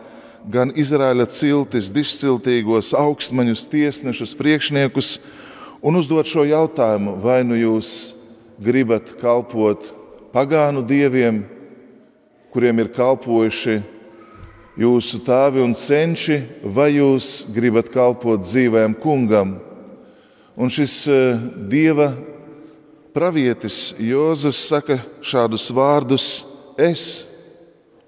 gan 0.50 0.74
Izraēla 0.74 1.28
ciltis, 1.30 1.91
dišciltīgos 1.93 2.95
augstmaņus, 2.98 3.67
tiesnešus, 3.69 4.34
priekšniekus 4.39 5.19
un 5.86 6.02
uzdot 6.02 6.26
šo 6.26 6.48
jautājumu, 6.50 7.13
vai 7.22 7.43
nu 7.45 7.62
jūs 7.62 7.93
gribat 8.58 9.13
kalpot 9.22 9.93
pagānu 10.34 10.84
dieviem, 10.86 11.42
kuriem 12.54 12.82
ir 12.84 12.92
kalpojuši 12.94 13.80
jūsu 14.80 15.20
tēvi 15.26 15.63
un 15.63 15.74
senči, 15.76 16.39
vai 16.63 16.92
jūs 16.96 17.50
gribat 17.56 17.89
kalpot 17.94 18.42
dzīvēm 18.44 18.96
kungam? 19.02 19.58
Un 20.60 20.72
šis 20.72 20.96
eh, 21.08 21.39
dieva 21.72 22.12
pravietis 23.15 23.96
Jēzus 24.00 24.60
saka 24.70 25.00
šādus 25.24 25.70
vārdus: 25.76 26.28
Es 26.80 27.26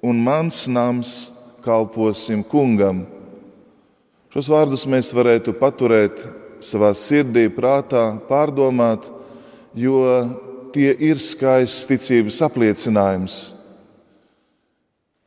un 0.03 0.19
mans 0.23 0.65
nams 0.67 1.31
kalposim 1.63 2.43
kungam. 2.43 3.05
Šos 4.31 4.47
vārdus 4.51 4.85
mēs 4.87 5.11
varētu 5.11 5.53
paturēt 5.59 6.21
savā 6.63 6.93
sirdī, 6.95 7.49
prātā, 7.51 8.13
pārdomāt, 8.29 9.09
jo 9.75 10.05
tie 10.73 10.91
ir 10.99 11.19
skaists 11.19 11.87
ticības 11.89 12.39
apliecinājums. 12.47 13.37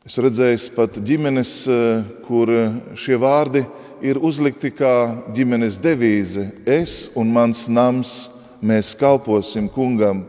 Es 0.04 0.18
redzēju 0.20 0.74
pat 0.76 0.98
ģimenes, 1.00 1.52
eh, 1.68 2.02
kur 2.26 2.48
šie 2.92 3.16
vārdi 3.16 3.64
ir 4.02 4.20
uzlikti 4.20 4.70
kā 4.70 5.24
ģimenes 5.32 5.78
devīze. 5.80 6.50
Es 6.66 7.08
un 7.16 7.32
mans 7.32 7.68
nams, 7.68 8.28
mēs 8.62 8.94
kalposim 8.98 9.68
kungam. 9.68 10.24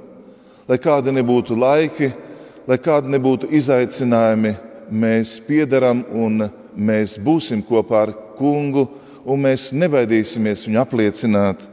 Lai 0.67 0.78
kādi 0.78 1.12
nebūtu 1.12 1.58
laiki, 1.60 2.13
lai 2.67 2.78
kādi 2.78 3.12
nebūtu 3.12 3.51
izaicinājumi, 3.51 4.56
mēs 4.91 5.39
piederam 5.45 6.06
un 6.13 6.49
mēs 6.78 7.17
būsim 7.19 7.62
kopā 7.63 8.08
ar 8.08 8.13
kungu, 8.38 8.88
un 9.25 9.41
mēs 9.41 9.71
nebaidīsimies 9.73 10.65
viņu 10.67 10.82
apliecināt. 10.82 11.67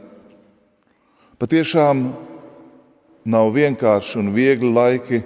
Patiešām 1.39 2.05
nav 3.25 3.51
vienkārši 3.55 4.19
un 4.19 4.31
viegli 4.35 4.71
laiki. 4.73 5.21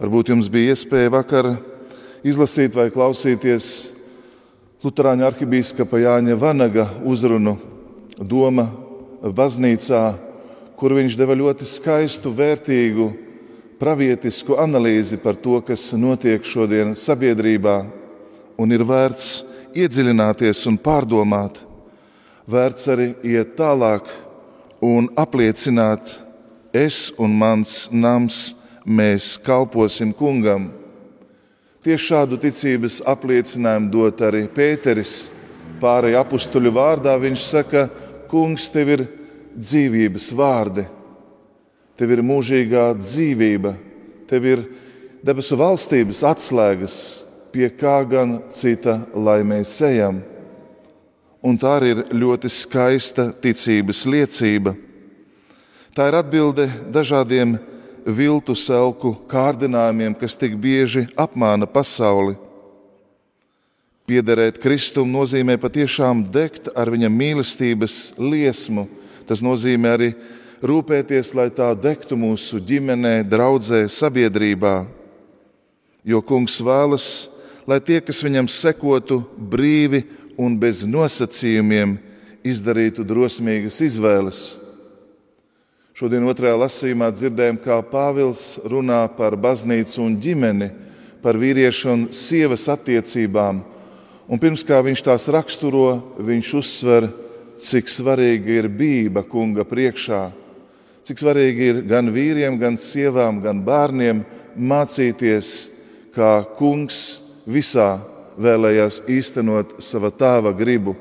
Varbūt 0.00 0.32
jums 0.32 0.48
bija 0.52 0.74
iespēja 0.74 1.12
vakar 1.14 1.54
izlasīt 2.26 2.74
vai 2.76 2.90
klausīties 2.92 3.92
Lutāņu 4.86 5.24
arhibīskapa 5.26 5.98
Jāņa 5.98 6.36
Vanaga 6.38 6.84
uzrunu 7.02 7.56
Doma 8.20 8.68
baznīcā, 9.34 10.02
kur 10.78 10.94
viņš 10.94 11.16
deva 11.18 11.34
ļoti 11.34 11.66
skaistu, 11.66 12.30
vērtīgu, 12.30 13.08
pravietisku 13.80 14.54
analīzi 14.62 15.18
par 15.18 15.34
to, 15.40 15.58
kas 15.64 15.88
notiek 15.98 16.44
šodien 16.46 16.94
sabiedrībā, 16.94 17.80
un 18.60 18.72
ir 18.72 18.84
vērts 18.86 19.26
iedziļināties 19.74 20.62
un 20.70 20.78
pārdomāt, 20.78 21.58
vērts 22.46 22.86
arī 22.92 23.10
iet 23.26 23.56
tālāk 23.58 24.06
un 24.84 25.10
apliecināt, 25.18 26.25
es 26.76 27.10
un 27.18 27.34
mans 27.36 27.86
nams, 27.92 28.54
mēs 28.86 29.34
kalposim 29.42 30.12
kungam. 30.14 30.68
Tieši 31.86 32.08
šādu 32.10 32.38
ticības 32.42 33.00
apliecinājumu 33.06 33.90
dot 33.92 34.22
arī 34.26 34.46
Pēteris. 34.50 35.30
Pārējai 35.80 36.18
apstuļu 36.22 36.72
vārdā 36.74 37.14
viņš 37.20 37.42
saka, 37.46 37.86
Kungs, 38.26 38.70
tev 38.74 38.88
ir 38.90 39.02
dzīvības 39.54 40.32
vārdi, 40.34 40.82
tev 41.94 42.14
ir 42.16 42.24
mūžīgā 42.26 42.88
dzīvība, 42.98 43.70
tev 44.26 44.48
ir 44.50 44.64
debesu 45.22 45.54
valstības 45.60 46.24
atslēgas, 46.26 46.96
pie 47.54 47.68
kā 47.70 48.00
gan 48.08 48.40
cita 48.50 48.98
lai 49.14 49.40
mēs 49.46 49.76
ejam. 49.86 50.18
Un 51.46 51.54
tā 51.60 51.76
arī 51.78 51.92
ir 51.94 52.02
ļoti 52.18 52.50
skaista 52.50 53.28
ticības 53.30 54.02
liecība. 54.10 54.74
Tā 55.96 56.10
ir 56.10 56.18
atbilde 56.18 56.66
dažādiem 56.92 57.54
viltu 58.04 58.52
selku 58.52 59.14
kārdinājumiem, 59.30 60.12
kas 60.20 60.34
tik 60.36 60.52
bieži 60.60 61.06
apmāna 61.16 61.64
pasauli. 61.64 62.34
Piederēt 64.04 64.58
Kristum 64.60 65.08
nozīmē 65.08 65.56
patiešām 65.56 66.20
degt 66.34 66.68
ar 66.76 66.92
viņa 66.92 67.08
mīlestības 67.08 67.96
liesmu. 68.20 68.84
Tas 69.24 69.40
nozīmē 69.40 69.94
arī 69.96 70.10
rūpēties, 70.60 71.32
lai 71.32 71.48
tā 71.48 71.70
degtu 71.72 72.20
mūsu 72.20 72.60
ģimenē, 72.60 73.24
draudzē, 73.24 73.86
sabiedrībā. 73.88 74.74
Jo 76.04 76.20
Kungs 76.20 76.60
vēlas, 76.60 77.08
lai 77.64 77.80
tie, 77.80 78.02
kas 78.04 78.20
viņam 78.20 78.52
sekotu, 78.52 79.22
brīvi 79.32 80.04
un 80.36 80.60
bez 80.60 80.84
nosacījumiem 80.84 81.96
izdarītu 82.44 83.00
drosmīgas 83.00 83.80
izvēles. 83.88 84.44
Šodien 85.96 86.26
otrajā 86.28 86.58
lasījumā 86.60 87.06
dzirdējām, 87.08 87.56
kā 87.64 87.78
Pāvils 87.88 88.58
runā 88.68 88.98
par 89.16 89.32
baznīcu 89.40 90.02
un 90.04 90.18
ģimeni, 90.20 90.66
par 91.24 91.38
vīriešu 91.40 91.86
un 91.88 92.02
sievas 92.12 92.66
attiecībām. 92.68 93.62
Un 94.28 94.42
pirms 94.42 94.60
kā 94.68 94.76
viņš 94.84 95.02
tās 95.06 95.24
raksturo, 95.32 95.86
viņš 96.20 96.50
uzsver, 96.58 97.06
cik 97.56 97.88
svarīga 97.88 98.58
ir 98.58 98.68
bība 98.68 99.22
kunga 99.24 99.64
priekšā, 99.64 100.20
cik 101.00 101.22
svarīgi 101.22 101.70
ir 101.70 101.80
gan 101.88 102.12
vīriem, 102.12 102.60
gan 102.60 102.76
sievām, 102.76 103.40
gan 103.40 103.64
bērniem 103.64 104.20
mācīties, 104.52 105.54
kā 106.12 106.44
kungs 106.60 107.00
visā 107.48 107.94
vēlējās 108.36 109.00
īstenot 109.16 109.78
sava 109.80 110.12
tēva 110.12 110.52
gribu, 110.60 110.92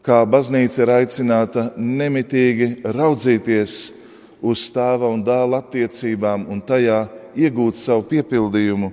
kā 0.00 0.24
baznīca 0.24 0.86
ir 0.86 0.96
aicināta 0.96 1.68
nemitīgi 1.76 2.72
raudzīties 2.88 3.97
uz 4.42 4.68
tēva 4.74 5.10
un 5.12 5.22
dēla 5.24 5.62
attiecībām 5.62 6.46
un 6.52 6.62
tajā 6.64 7.04
iegūt 7.38 7.78
savu 7.78 8.06
piepildījumu. 8.10 8.92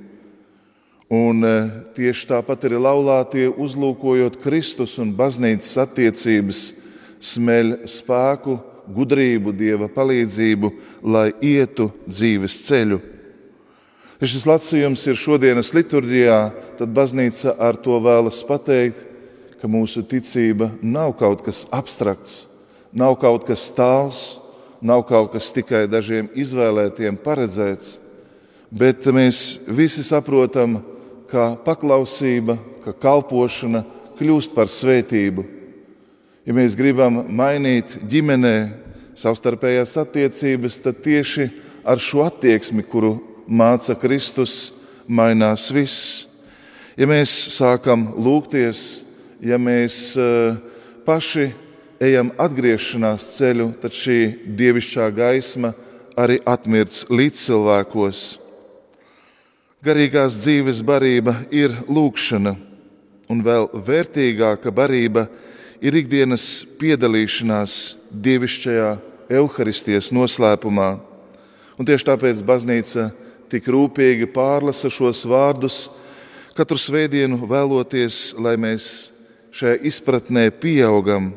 Un 1.15 1.45
e, 1.45 1.55
tieši 1.97 2.29
tāpat 2.31 2.65
arī 2.65 2.79
laulātie, 2.81 3.45
uzlūkojot 3.49 4.39
Kristus 4.41 4.95
un 5.01 5.13
baznīcas 5.15 5.75
attiecības, 5.85 6.61
smeļ 7.21 7.75
spēku, 7.89 8.57
gudrību, 8.95 9.53
dieva 9.53 9.89
palīdzību, 9.89 10.71
lai 11.05 11.29
ietu 11.41 11.91
dzīves 12.07 12.57
ceļu. 12.67 12.99
Ja 14.21 14.29
šis 14.31 14.45
lasījums 14.47 15.03
ir 15.09 15.17
šodienas 15.19 15.73
liturģijā, 15.75 16.39
tad 16.79 16.93
baznīca 16.95 17.57
ar 17.61 17.77
to 17.77 17.97
vēlas 18.01 18.41
pateikt, 18.47 19.01
ka 19.59 19.69
mūsu 19.71 20.03
ticība 20.07 20.69
nav 20.81 21.15
kaut 21.19 21.43
kas 21.45 21.65
abstrakts, 21.73 22.45
nav 22.93 23.17
kaut 23.21 23.45
kas 23.47 23.67
tāls, 23.75 24.23
nav 24.85 25.01
kaut 25.09 25.33
kas 25.33 25.49
tikai 25.55 25.85
dažiem 25.89 26.29
izvēlētiem 26.37 27.17
paredzēts, 27.23 27.97
bet 28.69 29.07
mēs 29.09 29.65
visi 29.65 30.05
saprotam, 30.05 30.77
ka 31.31 31.55
paklausība, 31.65 32.57
ka 32.85 32.93
kalpošana 32.93 33.81
kļūst 34.19 34.53
par 34.55 34.69
svētību. 34.69 35.45
Ja 36.45 36.53
mēs 36.53 36.77
gribam 36.77 37.23
mainīt 37.33 37.97
ģimenē 38.05 38.55
savstarpējās 39.17 39.95
attiecības, 40.03 40.77
tad 40.85 41.01
tieši 41.01 41.49
ar 41.85 42.01
šo 42.01 42.21
attieksmi, 42.27 42.85
kuru 42.85 43.15
māca 43.47 43.97
Kristus, 43.97 44.75
mainās 45.07 45.71
viss. 45.73 46.27
Ja 46.95 47.09
mēs 47.09 47.33
sākam 47.57 48.11
lūgties, 48.21 49.01
ja 49.41 49.57
mēs 49.59 50.13
eh, 50.19 50.55
paši 51.07 51.49
ejam 52.03 52.31
atgriešanās 52.41 53.27
ceļu, 53.37 53.69
tad 53.81 53.95
šī 53.95 54.19
dievišķā 54.57 55.09
gaisma 55.15 55.73
arī 56.19 56.39
atmirts 56.47 57.05
līdz 57.11 57.41
cilvēkos. 57.45 58.23
Garīgās 59.85 60.39
dzīves 60.41 60.81
barība 60.85 61.35
ir 61.53 61.73
lūkšana, 61.85 62.55
un 63.29 63.41
vēl 63.45 63.67
vērtīgāka 63.85 64.71
barība 64.73 65.27
ir 65.83 65.97
ikdienas 65.99 66.65
piedalīšanās 66.79 67.75
dievišķajā 68.09 68.89
evaharistijas 69.29 70.11
noslēpumā. 70.15 70.89
Un 71.75 71.87
tieši 71.87 72.07
tāpēc 72.07 72.41
baznīca 72.47 73.09
tik 73.51 73.67
rūpīgi 73.69 74.29
pārlasa 74.33 74.89
šos 74.89 75.25
vārdus, 75.29 75.85
katru 76.57 76.79
svētdienu 76.79 77.41
vēloties, 77.49 78.33
lai 78.39 78.55
mēs 78.57 78.85
šajā 79.55 79.81
izpratnē 79.91 80.47
pieaugam. 80.61 81.33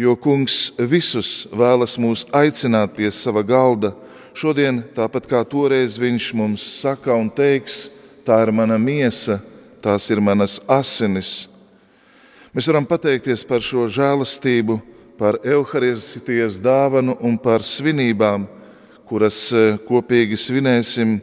Jo 0.00 0.14
kungs 0.16 0.70
visus 0.88 1.44
vēlas 1.52 1.98
mūs 2.00 2.24
aicināt 2.32 2.94
pie 2.96 3.10
sava 3.12 3.42
galda. 3.44 3.92
Šodien, 4.32 4.78
tāpat 4.96 5.26
kā 5.28 5.42
toreiz 5.44 5.98
viņš 6.00 6.28
mums 6.38 6.64
saka 6.80 7.12
un 7.18 7.28
teiks, 7.28 7.90
tā 8.24 8.38
ir 8.46 8.52
mana 8.54 8.78
miesa, 8.80 9.40
tās 9.84 10.06
ir 10.08 10.22
manas 10.24 10.56
asinis. 10.70 11.50
Mēs 12.56 12.70
varam 12.70 12.86
pateikties 12.88 13.44
par 13.44 13.60
šo 13.60 13.90
žēlastību, 13.92 14.78
par 15.20 15.36
evaharistijas 15.44 16.56
dāvanu 16.64 17.18
un 17.20 17.36
par 17.36 17.60
svinībām 17.66 18.48
kuras 19.10 19.48
e, 19.50 19.74
kopīgi 19.88 20.38
svinēsim 20.38 21.18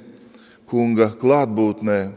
Kunga 0.67 1.07
klātbūtnē. 1.15 2.09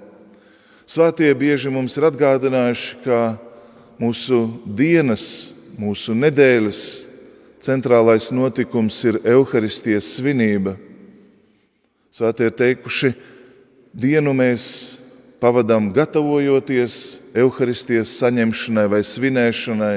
Svētie 0.90 1.28
bieži 1.38 1.70
mums 1.70 1.94
ir 1.94 2.08
atgādinājuši, 2.08 2.96
ka 3.04 3.18
mūsu 4.02 4.40
dienas, 4.66 5.52
mūsu 5.80 6.14
nedēļas 6.16 6.80
centrālais 7.60 8.28
notikums 8.34 8.98
ir 9.08 9.20
evaharistijas 9.24 10.14
svinība. 10.16 10.76
Svētie 12.12 12.48
ir 12.50 12.56
teikuši, 12.58 13.12
dienu 13.94 14.34
mēs 14.36 14.64
pavadām 15.40 15.88
gatavojoties 15.94 16.96
evaharistijas 17.32 18.12
saņemšanai 18.20 18.86
vai 18.92 19.00
svinēšanai, 19.06 19.96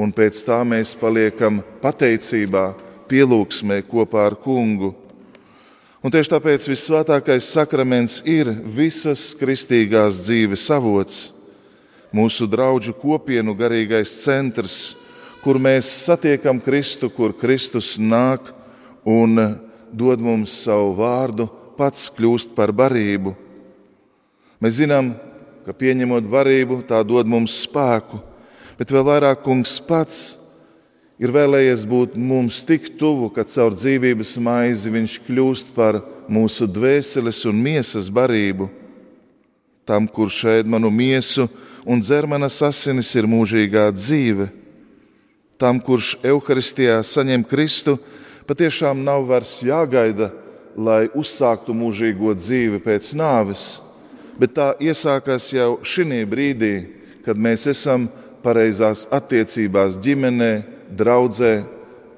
un 0.00 0.12
pēc 0.12 0.42
tā 0.48 0.58
mēs 0.66 0.96
paliekam 0.98 1.62
pateicībā 1.82 2.66
pielūgsmē 3.10 3.82
kopā 3.86 4.26
ar 4.30 4.38
kungu. 4.42 4.94
Un 6.02 6.12
tieši 6.12 6.34
tāpēc 6.34 6.66
visvētākais 6.70 7.46
sakraments 7.54 8.20
ir 8.28 8.50
visas 8.62 9.32
kristīgās 9.38 10.24
dzīves 10.26 10.66
avots, 10.74 11.16
mūsu 12.14 12.46
draugu 12.50 12.94
kopienu 13.00 13.54
garīgais 13.56 14.12
centrs, 14.22 14.96
kur 15.42 15.58
mēs 15.62 15.88
satiekam 16.06 16.60
Kristu, 16.62 17.10
kur 17.10 17.34
Kristus 17.36 17.96
nāk 17.98 18.52
un 19.06 19.38
dod 19.92 20.22
mums 20.22 20.54
savu 20.64 20.94
vārdu, 20.98 21.46
pats 21.76 22.08
kļūst 22.10 22.54
par 22.56 22.72
barību. 22.74 23.34
Mēs 24.62 24.80
zinām, 24.80 25.12
ka 25.66 25.74
pieņemot 25.76 26.26
barību, 26.30 26.80
tā 26.88 27.02
dod 27.06 27.28
mums 27.28 27.54
spēku, 27.66 28.18
bet 28.78 28.90
vēl 28.92 29.04
vairāk 29.06 29.42
kungs 29.44 29.76
pats 29.84 30.18
ir 31.20 31.32
vēlējies 31.32 31.84
būt 31.88 32.16
mums 32.16 32.62
tik 32.66 32.90
tuvu, 33.00 33.30
ka 33.32 33.44
caur 33.48 33.76
dzīvības 33.76 34.36
maizi 34.42 34.92
viņš 34.92 35.18
kļūst 35.26 35.72
par 35.76 36.00
mūsu 36.28 36.68
dvēseles 36.68 37.44
un 37.48 37.62
miesas 37.62 38.10
barību. 38.12 38.68
Tam, 39.86 40.08
kurš 40.10 40.42
ēd 40.56 40.70
manu 40.70 40.90
miesu 40.90 41.46
un 41.86 42.00
dzer 42.02 42.26
manas 42.26 42.58
asinis, 42.66 43.12
ir 43.14 43.28
mūžīgā 43.30 43.86
dzīve. 43.94 44.48
Tam, 45.56 45.78
kurš 45.80 46.16
evaharistijā 46.26 46.98
saņem 47.06 47.46
Kristu, 47.46 47.94
patiešām 48.48 49.04
nav 49.06 49.24
vairs 49.30 49.60
jāgaida, 49.64 50.32
lai 50.76 51.06
uzsāktu 51.14 51.72
mūžīgo 51.72 52.34
dzīvi 52.36 52.82
pēc 52.84 53.14
nāves, 53.16 53.78
bet 54.36 54.52
tā 54.58 54.72
iesākās 54.82 55.48
jau 55.54 55.78
šī 55.80 56.24
brīdī, 56.28 56.74
kad 57.24 57.38
mēs 57.38 57.64
esam 57.70 58.10
pareizās 58.44 59.06
attiecībās 59.14 59.96
ģimenē, 60.02 60.52
draudzē, 60.90 61.64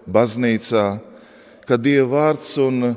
baznīcā, 0.08 0.86
ka 1.68 1.76
Dieva 1.76 2.08
vārds 2.08 2.50
un 2.64 2.96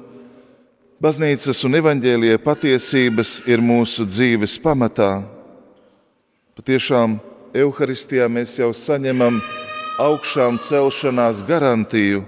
baznīcas 1.03 1.61
un 1.67 1.77
evaņģēlie 1.79 2.39
patiesības 2.41 3.41
ir 3.51 3.61
mūsu 3.61 4.07
dzīves 4.07 4.57
pamatā. 4.63 5.40
Patiešām 6.61 7.15
Euharistijā 7.57 8.27
mēs 8.29 8.51
jau 8.59 8.67
saņemam 8.69 9.39
augšām 9.97 10.59
celšanās 10.61 11.39
garantiju. 11.47 12.19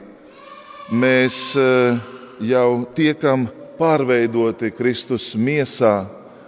Mēs 0.90 1.36
eh, 1.62 2.00
jau 2.42 2.70
tiekam 2.98 3.44
pārveidoti 3.78 4.72
Kristus 4.74 5.28
miesā, 5.38 6.08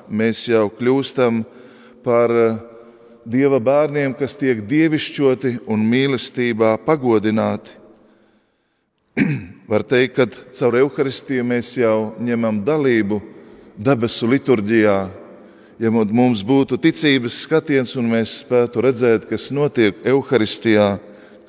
mēs 0.09 0.47
jau 0.49 0.63
kļūstam 0.79 1.43
par 2.01 2.33
dieva 3.21 3.59
bērniem, 3.61 4.15
kas 4.17 4.33
tiek 4.33 4.63
dievišķoti 4.65 5.51
un 5.69 5.83
mīlestībā 5.85 6.71
pagodināti. 6.87 7.75
Var 9.69 9.85
teikt, 9.85 10.17
ka 10.17 10.25
caur 10.57 10.79
evaharistiju 10.81 11.45
mēs 11.53 11.69
jau 11.77 12.15
ņemam 12.17 12.63
dalību 12.65 13.21
debesu 13.77 14.31
liturģijā. 14.33 14.97
Ja 15.75 15.89
mums 15.91 16.39
būtu 16.39 16.77
ticības 16.79 17.41
skatiens 17.43 17.97
un 17.99 18.07
mēs 18.07 18.37
spētu 18.45 18.79
redzēt, 18.79 19.25
kas 19.27 19.49
notiek 19.51 19.97
evaharistijā, 20.07 20.93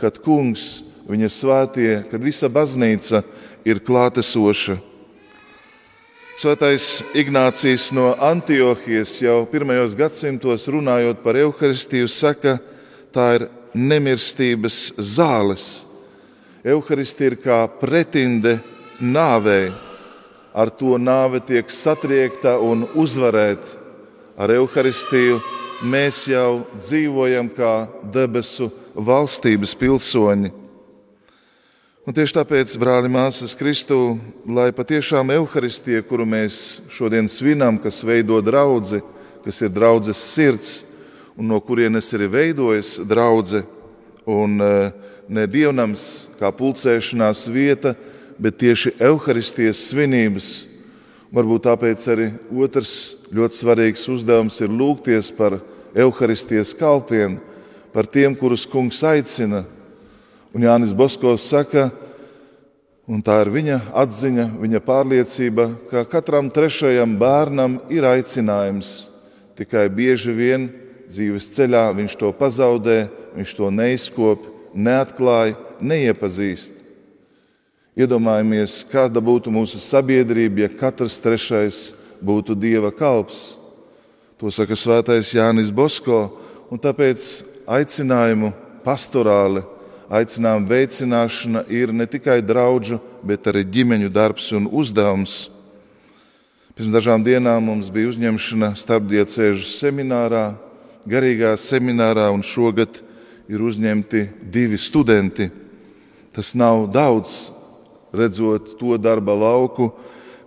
kad 0.00 0.18
kungs, 0.18 0.82
viņa 1.06 1.30
svētie, 1.30 1.90
kad 2.10 2.24
visa 2.24 2.50
baznīca 2.50 3.20
ir 3.62 3.78
klātesoša. 3.86 4.80
Svētais 6.42 7.04
Ignācijas 7.14 7.92
no 7.94 8.10
Antiohijas 8.18 9.14
jau 9.22 9.44
pirmajos 9.46 9.94
gadsimtos 9.96 10.66
runājot 10.74 11.22
par 11.22 11.38
evaharistiju, 11.38 12.10
saka, 12.10 12.58
tā 13.14 13.30
ir 13.38 13.48
nemirstības 13.78 14.98
zāles. 14.98 15.86
Evaharistija 16.66 17.30
ir 17.30 17.40
kā 17.46 17.62
pretinde 17.78 18.58
nāvei. 18.98 19.70
Ar 20.50 20.74
to 20.74 20.98
nāve 20.98 21.38
tiek 21.46 21.70
satriekta 21.70 22.58
un 22.58 22.88
uzvarēta. 22.98 23.85
Ar 24.36 24.52
evaharistiju 24.52 25.40
mēs 25.88 26.26
jau 26.30 26.66
dzīvojam 26.76 27.48
kā 27.56 27.72
debesu 28.12 28.70
valstības 28.94 29.74
pilsoņi. 29.76 30.52
Un 32.06 32.14
tieši 32.14 32.36
tāpēc, 32.36 32.76
brāli, 32.78 33.10
māsas, 33.10 33.56
Kristū, 33.58 34.14
lai 34.46 34.68
patiešām 34.70 35.32
evaharistija, 35.34 36.04
kuru 36.06 36.22
mēs 36.28 36.84
šodien 36.94 37.26
svinam, 37.26 37.80
kas 37.82 38.04
veido 38.06 38.38
draugu, 38.44 39.00
kas 39.42 39.58
ir 39.66 39.72
draudzes 39.74 40.20
sirds 40.34 40.76
un 41.36 41.50
no 41.50 41.58
kurienes 41.60 42.12
arī 42.14 42.28
veidojas 42.30 42.96
draudzene, 43.04 43.66
un 44.26 44.60
eh, 44.62 44.92
ne 45.28 45.44
dievnams 45.46 46.28
kā 46.40 46.50
pulcēšanās 46.54 47.46
vieta, 47.52 47.94
bet 48.38 48.58
tieši 48.62 48.96
evaharistijas 48.98 49.84
svinības. 49.90 50.48
Varbūt 51.34 51.64
tāpēc 51.66 52.02
arī 52.12 52.28
otrs 52.54 52.92
ļoti 53.34 53.58
svarīgs 53.58 54.04
uzdevums 54.12 54.60
ir 54.62 54.70
lūgties 54.70 55.32
par 55.34 55.58
evaharistijas 55.96 56.74
kalpiem, 56.78 57.40
par 57.92 58.06
tiem, 58.06 58.36
kurus 58.36 58.66
kungs 58.68 59.02
aicina 59.06 59.64
Un 60.56 60.62
Jānis 60.64 60.94
Boskos 60.96 61.42
saka, 61.50 61.90
un 63.04 63.20
tā 63.20 63.34
ir 63.42 63.50
viņa 63.52 63.74
atziņa, 64.00 64.46
viņa 64.56 64.80
pārliecība, 64.86 65.66
ka 65.90 66.06
katram 66.08 66.48
trešajam 66.48 67.18
bērnam 67.20 67.74
ir 67.92 68.06
aicinājums. 68.08 69.10
Tikai 69.60 69.84
bieži 69.92 70.32
vien 70.32 70.64
dzīves 71.10 71.50
ceļā 71.58 71.82
viņš 71.98 72.16
to 72.22 72.32
pazaudē, 72.40 72.96
viņš 73.36 73.52
to 73.58 73.68
neizkop, 73.68 74.48
neatklāja, 74.72 75.58
neiepazīst. 75.84 76.75
Iedomājamies, 77.96 78.82
kāda 78.92 79.22
būtu 79.24 79.48
mūsu 79.48 79.80
sabiedrība, 79.80 80.66
ja 80.66 80.68
katrs 80.68 81.16
trešais 81.24 81.94
būtu 82.20 82.52
dieva 82.52 82.90
kalps. 82.92 83.54
To 84.36 84.52
saka 84.52 84.76
Svētais 84.76 85.32
Jānis 85.32 85.72
Bosko, 85.72 86.26
un 86.68 86.76
tāpēc 86.76 87.24
aicinājumu 87.64 88.52
pastorāli 88.84 89.64
aicinājuma 90.12 90.68
veicināšana 90.68 91.64
ir 91.72 91.94
ne 91.96 92.04
tikai 92.04 92.42
draugu, 92.44 93.00
bet 93.24 93.48
arī 93.48 93.64
ģimeņu 93.64 94.12
darbs 94.12 94.50
un 94.52 94.68
uzdevums. 94.68 95.46
Pirms 96.76 96.92
dažām 96.92 97.24
dienām 97.24 97.64
mums 97.64 97.88
bija 97.88 98.12
uzņemšana 98.12 98.74
starpdiecēžu 98.76 99.64
seminārā, 99.64 100.50
garīgā 101.08 101.56
seminārā, 101.56 102.28
un 102.28 102.44
šogad 102.44 103.00
ir 103.48 103.62
uzņemti 103.64 104.26
divi 104.52 104.76
studenti. 104.76 105.48
Tas 106.36 106.52
nav 106.52 106.84
daudz, 106.92 107.55
redzot 108.12 108.76
to 108.78 108.98
darba 108.98 109.34
lauku, 109.34 109.90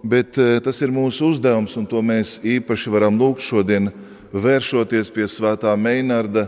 bet 0.04 0.38
eh, 0.38 0.60
tas 0.64 0.80
ir 0.82 0.94
mūsu 0.94 1.34
uzdevums, 1.34 1.76
un 1.80 1.88
to 1.90 2.04
mēs 2.06 2.38
īpaši 2.44 2.94
varam 2.94 3.20
lūgt 3.20 3.44
šodien, 3.44 3.92
vēršoties 4.34 5.12
pie 5.16 5.28
Svētā 5.28 5.74
Meinarda 5.80 6.48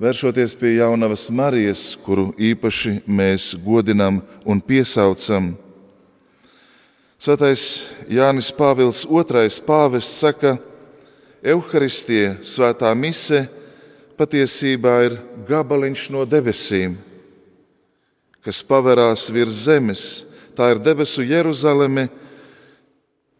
vēršoties 0.00 0.54
pie 0.60 0.76
jaunavas 0.76 1.28
Marijas, 1.32 1.94
kuru 2.04 2.28
īpaši 2.36 3.00
mēs 3.08 3.54
godinam 3.64 4.20
un 4.44 4.60
piesaucam. 4.60 5.54
Svētais 7.16 7.86
Jānis 8.12 8.50
Pāvils 8.52 9.06
II 9.08 9.48
pāvests 9.64 10.20
saka, 10.20 10.56
Euharistie, 11.46 12.36
svētā 12.44 12.90
mise, 12.98 13.46
patiesībā 14.18 14.94
ir 15.06 15.16
gabaliņš 15.48 16.08
no 16.12 16.24
debesīm, 16.28 16.96
kas 18.44 18.62
paverās 18.66 19.28
virs 19.32 19.64
zemes. 19.68 20.02
Tā 20.56 20.70
ir 20.72 20.78
debesu 20.80 21.20
Jeruzaleme, 21.20 22.06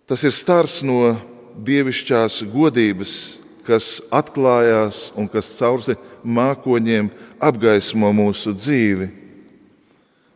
tas 0.05 0.21
ir 0.21 0.35
stars 0.37 0.83
no 0.85 1.15
dievišķās 1.65 2.43
godības, 2.53 3.13
kas 3.65 4.03
atklājās 4.13 5.15
un 5.17 5.25
kas 5.33 5.49
caur 5.57 5.81
mākoņiem 6.21 7.09
apgaismo 7.41 8.11
mūsu 8.13 8.53
dzīvi. 8.53 9.09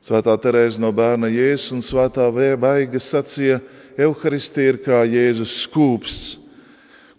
Svētā 0.00 0.32
Terēza 0.40 0.80
no 0.80 0.88
bērna 0.96 1.28
Jēzus 1.28 1.74
un 1.76 1.84
Svētā 1.84 2.30
Vaiga 2.32 2.96
sacīja, 2.96 3.60
Euharistija 4.00 4.72
ir 4.72 4.78
kā 4.80 5.02
Jēzus 5.04 5.58
skūpsts, 5.66 6.38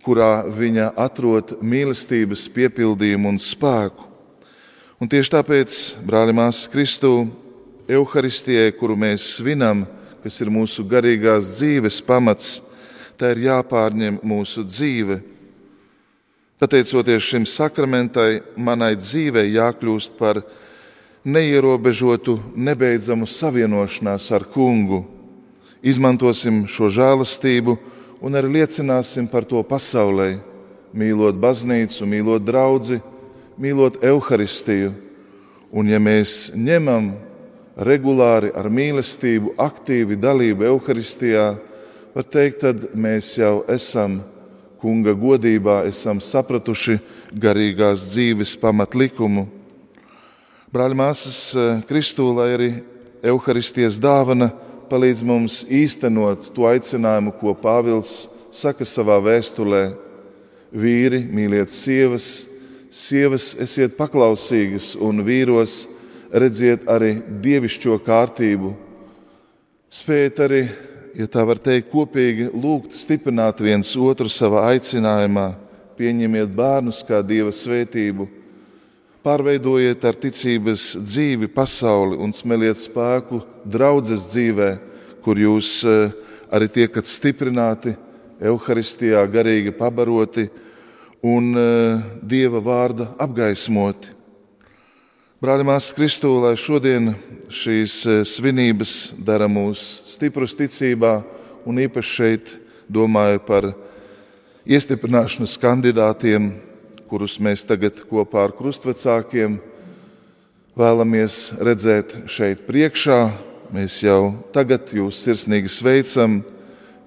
kurā 0.02 0.42
viņa 0.50 0.96
atrod 0.98 1.60
mīlestības 1.62 2.48
piepildījumu 2.50 3.30
un 3.30 3.38
spēku. 3.38 4.10
Un 4.98 5.10
tieši 5.10 5.36
tāpēc, 5.38 5.78
brāli, 6.02 6.34
māsas 6.34 6.66
Kristū, 6.74 7.30
Euharistijai, 7.92 8.72
kuru 8.78 8.96
mēs 8.96 9.34
svinam, 9.36 9.84
kas 10.24 10.40
ir 10.44 10.52
mūsu 10.54 10.86
garīgās 10.88 11.58
dzīves 11.58 12.00
pamats, 12.08 12.60
tā 13.20 13.34
ir 13.36 13.46
jāpārņem 13.50 14.22
mūsu 14.24 14.64
dzīve 14.64 15.20
Pateicoties 16.62 17.24
šim 17.26 17.46
sakramentai, 17.50 18.44
manai 18.54 18.92
dzīvei 18.94 19.48
jākļūst 19.56 20.12
par 20.20 20.44
neierobežotu, 21.26 22.36
nebeidzamu 22.54 23.26
savienošanās 23.26 24.28
ar 24.38 24.46
kungu. 24.46 25.00
Izmantosim 25.82 26.68
šo 26.70 26.92
žēlastību 26.94 27.74
un 28.22 28.38
arī 28.38 28.60
liecināsim 28.60 29.26
par 29.32 29.50
to 29.50 29.64
pasaulē, 29.66 30.36
mīlot 30.94 31.42
baznīcu, 31.42 32.06
mīlot 32.06 32.46
draugu, 32.46 33.00
mīlot 33.58 33.98
evaharistiju. 34.06 34.94
Un, 35.74 35.90
ja 35.90 35.98
mēs 35.98 36.52
ņemam 36.54 37.10
regulāri 37.78 38.52
ar 38.56 38.68
mīlestību, 38.72 39.56
aktīvi 39.62 40.18
dalību 40.20 40.68
evaharistijā, 40.68 41.48
var 42.12 42.28
teikt, 42.28 42.64
tad 42.66 42.90
mēs 42.96 43.38
jau 43.40 43.62
esam 43.72 44.20
kunga 44.82 45.14
godībā 45.16 45.84
esam 45.88 46.20
sapratuši 46.24 46.98
garīgās 47.32 48.10
dzīves 48.12 48.56
pamatlikumu. 48.60 49.46
Brāļi, 50.72 50.98
māsas, 50.98 51.40
Kristū, 51.88 52.32
lai 52.36 52.50
arī 52.56 52.70
evaharistijas 53.22 54.00
dāvana 54.02 54.50
palīdz 54.92 55.24
mums 55.24 55.62
īstenot 55.70 56.50
to 56.56 56.66
aicinājumu, 56.68 57.36
ko 57.40 57.54
Pāvils 57.56 58.12
saka 58.56 58.88
savā 58.88 59.20
vēstulē. 59.24 59.84
Vīri, 60.72 61.26
mīliet 61.28 61.68
sievas, 61.72 62.48
sievas 62.88 63.52
esiet 63.60 63.98
paklausīgas, 63.98 64.94
un 64.96 65.20
vīros 65.28 65.82
redziet 66.32 66.88
arī 66.90 67.16
dievišķo 67.44 68.00
kārtību. 68.06 68.76
Spējiet 69.92 70.40
arī 70.46 70.64
ja 71.16 71.28
tā 71.28 71.44
var 71.48 71.60
teikt, 71.62 71.90
kopīgi 71.92 72.50
lūgt, 72.54 72.96
stiprināt 72.96 73.62
viens 73.64 73.90
otru 74.00 74.30
savā 74.32 74.68
aicinājumā, 74.72 75.52
pieņemiet 76.00 76.54
bērnus 76.56 77.02
kā 77.08 77.22
dieva 77.26 77.52
svētību, 77.54 78.28
pārveidojiet 79.26 80.06
ar 80.08 80.18
ticības 80.18 80.86
dzīvi 81.04 81.52
pasauli 81.54 82.18
un 82.22 82.34
smeliet 82.34 82.80
spēku 82.80 83.42
draudzes 83.66 84.32
dzīvē, 84.32 84.72
kur 85.22 85.38
jūs 85.38 85.82
eh, 85.86 86.16
arī 86.52 86.72
tiekat 86.72 87.10
stiprināti, 87.10 87.94
evaharistijā 88.42 89.22
garīgi 89.30 89.76
pabaroti 89.78 90.48
un 91.22 91.52
eh, 91.54 92.02
dieva 92.24 92.64
vārda 92.66 93.12
apgaismoti. 93.22 94.21
Brāļi, 95.42 95.64
māsas 95.66 95.96
Kristū, 95.98 96.30
lai 96.38 96.52
šodien 96.54 97.16
šīs 97.50 97.94
eh, 98.06 98.20
svinības 98.30 98.92
dara 99.26 99.48
mūs 99.50 99.80
stiprus 100.06 100.54
ticībā, 100.54 101.16
un 101.66 101.80
īpaši 101.82 102.12
šeit 102.14 102.52
domāju 102.86 103.42
par 103.48 103.72
iestiprināšanas 104.70 105.56
kandidātiem, 105.64 106.52
kurus 107.10 107.40
mēs 107.42 107.66
tagad 107.66 108.04
kopā 108.06 108.44
ar 108.46 108.54
krustvecākiem 108.54 109.58
vēlamies 110.78 111.40
redzēt 111.58 112.14
šeit 112.30 112.62
priekšā. 112.70 113.20
Mēs 113.74 113.98
jau 114.06 114.36
tagad 114.54 114.94
jūs 114.94 115.26
sirsnīgi 115.26 115.74
sveicam. 115.74 116.44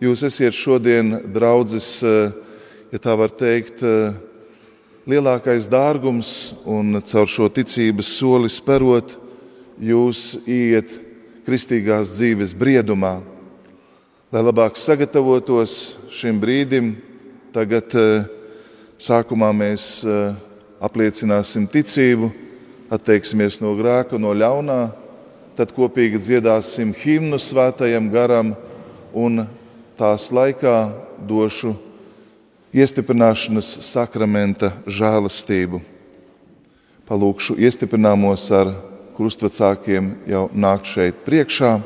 Jūs 0.03 0.27
esiet 0.27 0.59
šodien 0.59 1.21
draudzes, 1.39 2.01
eh, 2.03 2.35
ja 2.91 2.99
tā 2.99 3.15
var 3.15 3.31
teikt, 3.31 3.79
eh, 3.87 4.11
lielākais 5.05 5.69
dārgums, 5.69 6.55
un 6.65 6.97
caur 7.05 7.29
šo 7.29 7.49
ticības 7.53 8.09
soli 8.17 8.49
sperot, 8.53 9.19
jūs 9.77 10.47
iet 10.49 10.95
kristīgās 11.45 12.17
dzīves 12.17 12.55
briedumā. 12.57 13.19
Lai 14.33 14.43
labāk 14.43 14.79
sagatavotos 14.81 15.95
šim 16.15 16.41
brīdim, 16.41 16.95
tagad 17.55 17.93
eh, 18.01 18.25
sākumā 18.99 19.53
mēs 19.55 20.01
eh, 20.09 20.33
apliecināsim 20.83 21.69
ticību, 21.71 22.33
atteiksimies 22.95 23.61
no 23.61 23.75
grēka, 23.77 24.17
no 24.19 24.33
ļaunā, 24.33 24.81
tad 25.55 25.71
kopīgi 25.77 26.19
dziedāsim 26.19 26.97
himnu 26.97 27.39
svētajam 27.39 28.09
garam 28.11 28.55
un 29.15 29.45
tās 30.01 30.33
laikā 30.35 30.79
došu 31.29 31.77
iestiprināšanas 32.75 33.69
sakramenta 33.87 34.73
žēlastību. 34.91 35.79
Palūkšu 37.07 37.55
iestiprināmos 37.63 38.49
ar 38.57 38.73
krustvecākiem 39.15 40.11
jau 40.27 40.49
nāk 40.51 40.89
šeit 40.89 41.21
priekšā. 41.27 41.77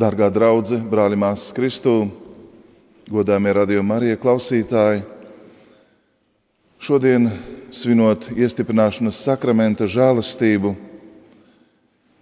Dārgā 0.00 0.30
draudzene, 0.32 0.86
brāļi, 0.88 1.16
māsas 1.20 1.50
Kristū, 1.52 2.06
godāmie 3.12 3.50
radio 3.52 3.82
Marija 3.84 4.16
klausītāji, 4.16 5.02
šodien 6.80 7.26
svinot 7.74 8.30
iestiprināšanas 8.32 9.18
sakramenta 9.26 9.84
žēlastību, 9.90 10.70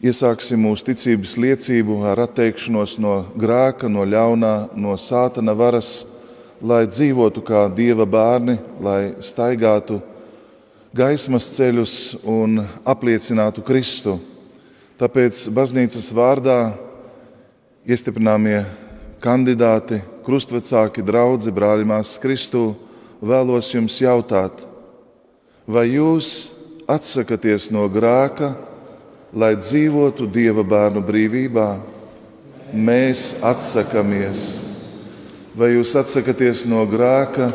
iesāksim 0.03 0.59
mūsu 0.65 0.89
ticības 0.89 1.37
liecību 1.39 2.01
ar 2.11 2.25
atteikšanos 2.25 2.97
no 3.05 3.15
grēka, 3.39 3.87
no 3.87 4.03
ļaunā, 4.03 4.73
no 4.75 4.97
sātana 4.99 5.55
varas, 5.55 5.93
lai 6.59 6.83
dzīvotu 6.91 7.47
kā 7.47 7.69
dieva 7.71 8.09
bērni, 8.11 8.59
lai 8.83 9.13
staigātu 9.23 10.01
gaismas 10.99 11.53
ceļus 11.55 11.95
un 12.27 12.59
apliecinātu 12.83 13.63
Kristu. 13.63 14.19
Tāpēc 14.99 15.47
baznīcas 15.55 16.11
vārdā 16.11 16.88
iestiprināmie 17.87 18.63
kandidāti, 19.23 20.01
krustvecāki, 20.27 21.03
draugi, 21.07 21.53
brāļi, 21.55 21.87
māsas 21.89 22.19
Kristū, 22.23 22.73
vēlos 23.21 23.71
jums 23.75 23.99
jautāt, 24.03 24.65
vai 25.67 25.89
jūs 25.91 26.31
atsakaties 26.89 27.71
no 27.75 27.87
grēka, 27.93 28.53
lai 29.33 29.55
dzīvotu 29.59 30.29
Dieva 30.33 30.65
bērnu 30.65 31.03
brīvībā? 31.05 31.69
Mēs 32.73 33.41
atsakāmies. 33.49 34.47
Vai 35.57 35.73
jūs 35.73 35.95
atsakaties 35.99 36.67
no 36.69 36.85
grēka 36.89 37.49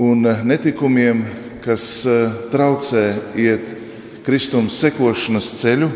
un 0.00 0.22
netikumiem, 0.46 1.24
kas 1.64 2.04
eh, 2.06 2.42
traucē 2.52 3.04
iet 3.40 3.72
Kristums 4.24 4.78
sekošanas 4.80 5.50
ceļu? 5.58 5.90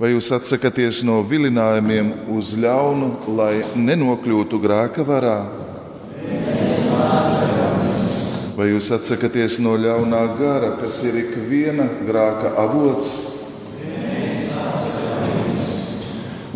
Vai 0.00 0.14
jūs 0.14 0.30
atsakāties 0.32 1.02
no 1.04 1.18
vilinājumiem 1.28 2.06
uz 2.32 2.54
ļaunu, 2.56 3.08
lai 3.36 3.58
nenokļūtu 3.76 4.56
grēka 4.62 5.04
varā? 5.04 5.34
Vai 8.56 8.70
jūs 8.70 8.88
atsakāties 8.96 9.58
no 9.60 9.74
ļaunā 9.76 10.22
gara, 10.38 10.70
kas 10.80 11.02
ir 11.04 11.18
ikviena 11.20 11.84
grēka 12.08 12.54
avots? 12.62 13.10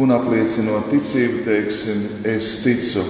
Un 0.01 0.17
apliecinot 0.17 0.89
ticību, 0.95 1.43
teiksim, 1.45 2.01
es 2.33 2.49
ticu. 2.65 3.05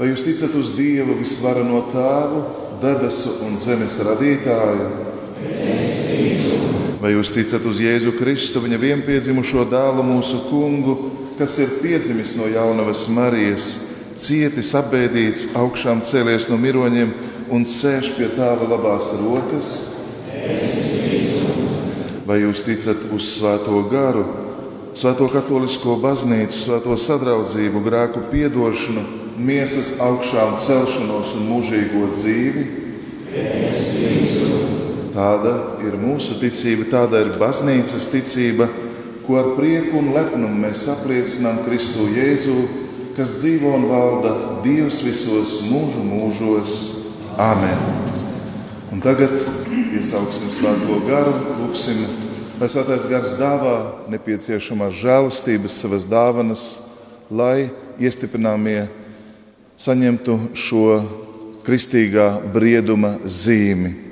Vai 0.00 0.10
jūs 0.10 0.26
ticat 0.26 0.58
uz 0.58 0.74
Dievu 0.80 1.14
visvarano 1.22 1.84
tēvu, 1.94 2.42
debesu 2.82 3.38
un 3.46 3.54
zemes 3.62 4.02
radītāju? 4.02 5.09
Vai 7.00 7.14
jūs 7.14 7.30
ticat 7.32 7.64
uz 7.64 7.78
Jēzu 7.80 8.12
Kristu, 8.18 8.60
viņa 8.60 8.76
vienpiedzimušo 8.80 9.64
dēlu, 9.70 10.04
mūsu 10.04 10.42
kungu, 10.50 10.96
kas 11.38 11.56
ir 11.62 11.70
piedzimis 11.80 12.34
no 12.36 12.48
jaunavas 12.50 13.06
Marijas, 13.08 13.68
cietis, 14.20 14.74
apbēdīts, 14.76 15.54
augšām 15.56 16.02
cēlies 16.04 16.50
no 16.50 16.58
miroņiem 16.60 17.14
un 17.56 17.64
sēž 17.64 18.12
pie 18.18 18.28
tēva 18.36 18.68
labās 18.68 19.14
rokas? 19.22 19.70
Vai 22.28 22.42
jūs 22.42 22.62
ticat 22.66 23.08
uz 23.16 23.32
Svēto 23.38 23.80
garu, 23.90 24.26
Svēto 24.92 25.28
katolisko 25.30 25.96
baznīcu, 26.02 26.58
Svēto 26.66 26.98
sadraudzību, 27.00 27.80
grēku 27.86 28.26
piedošanu, 28.28 29.06
miesas 29.40 29.96
augšām 30.04 30.58
celšanos 30.60 31.32
un 31.38 31.48
mūžīgo 31.48 32.10
dzīvi? 32.12 32.66
Es. 33.40 34.79
Tāda 35.10 35.52
ir 35.82 35.96
mūsu 35.98 36.36
ticība, 36.38 36.86
tāda 36.90 37.24
ir 37.24 37.32
baznīcas 37.40 38.10
ticība, 38.12 38.68
ko 39.26 39.38
ar 39.40 39.48
prieku 39.56 39.98
un 39.98 40.12
lepnumu 40.14 40.62
mēs 40.62 40.84
apliecinām 40.92 41.64
Kristu 41.64 42.06
Jēzu, 42.14 42.54
kas 43.16 43.40
dzīvo 43.40 43.72
un 43.74 43.88
valda 43.90 44.34
Dievs 44.64 45.00
visos 45.02 45.56
mūžu 45.70 46.04
mūžos. 46.06 46.76
Āmen! 47.40 47.80
Un 48.90 49.02
tagad 49.02 49.32
iesauksim 49.96 50.50
svēto 50.54 50.98
garu, 51.08 51.32
lūgsim, 51.60 52.04
lai 52.60 52.68
svētais 52.70 53.06
gars 53.10 53.34
dāvā 53.38 53.76
nepieciešamās 54.12 54.94
žēlastības, 54.98 55.78
savas 55.82 56.06
dāvanas, 56.10 56.66
lai 57.30 57.70
iestiprināmie 58.02 58.84
saņemtu 59.80 60.38
šo 60.58 61.00
kristīgā 61.66 62.28
brieduma 62.54 63.16
zīmi. 63.24 64.09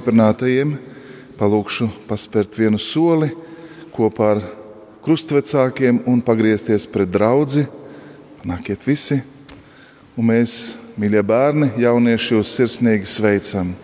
Stiprinātajiem 0.00 0.78
palūkšu 1.36 1.90
paspērt 2.08 2.54
vienu 2.56 2.78
soli 2.80 3.26
kopā 3.92 4.30
ar 4.32 4.40
krustvecākiem 5.04 5.98
un 6.08 6.22
pagriezties 6.24 6.86
pret 6.88 7.12
draugu. 7.12 7.66
Nākiet 8.48 8.86
visi, 8.88 9.20
un 10.16 10.30
mēs, 10.32 10.56
mīļie 10.96 11.20
bērni, 11.20 11.70
jaunieši, 11.84 12.32
jūs 12.38 12.56
sirsnīgi 12.56 13.12
sveicam! 13.12 13.76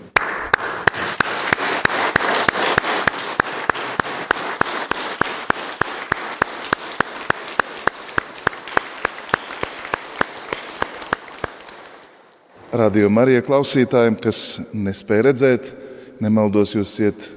Radio 12.76 13.08
Marija 13.12 13.44
klausītājiem, 13.44 14.16
kas 14.20 14.62
nespēja 14.72 15.28
redzēt, 15.30 15.74
nemaldos, 16.22 16.74
jūs 16.76 16.92
iet 17.02 17.28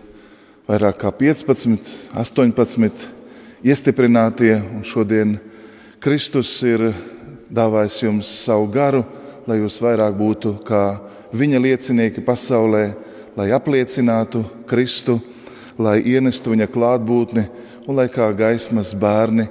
vairāk 0.70 1.00
kā 1.02 1.12
15, 1.16 1.94
18 2.16 3.08
iestiprinātie, 3.66 4.54
un 4.60 4.84
šodien 4.86 5.38
Kristus 6.00 6.52
ir 6.64 6.90
dāvājis 7.50 8.04
jums 8.06 8.30
savu 8.46 8.70
garu, 8.72 9.04
lai 9.50 9.60
jūs 9.60 9.80
vairāk 9.84 10.16
būtu 10.16 10.54
kā 10.68 10.84
viņa 11.36 11.62
liecinieki 11.64 12.24
pasaulē, 12.26 12.84
lai 13.36 13.50
apliecinātu 13.56 14.44
Kristu, 14.70 15.20
lai 15.80 16.00
ienestu 16.06 16.54
viņa 16.54 16.70
klātbūtni 16.72 17.46
un 17.88 17.98
lai 17.98 18.08
kā 18.12 18.30
gaismas 18.38 18.94
bērni 18.94 19.48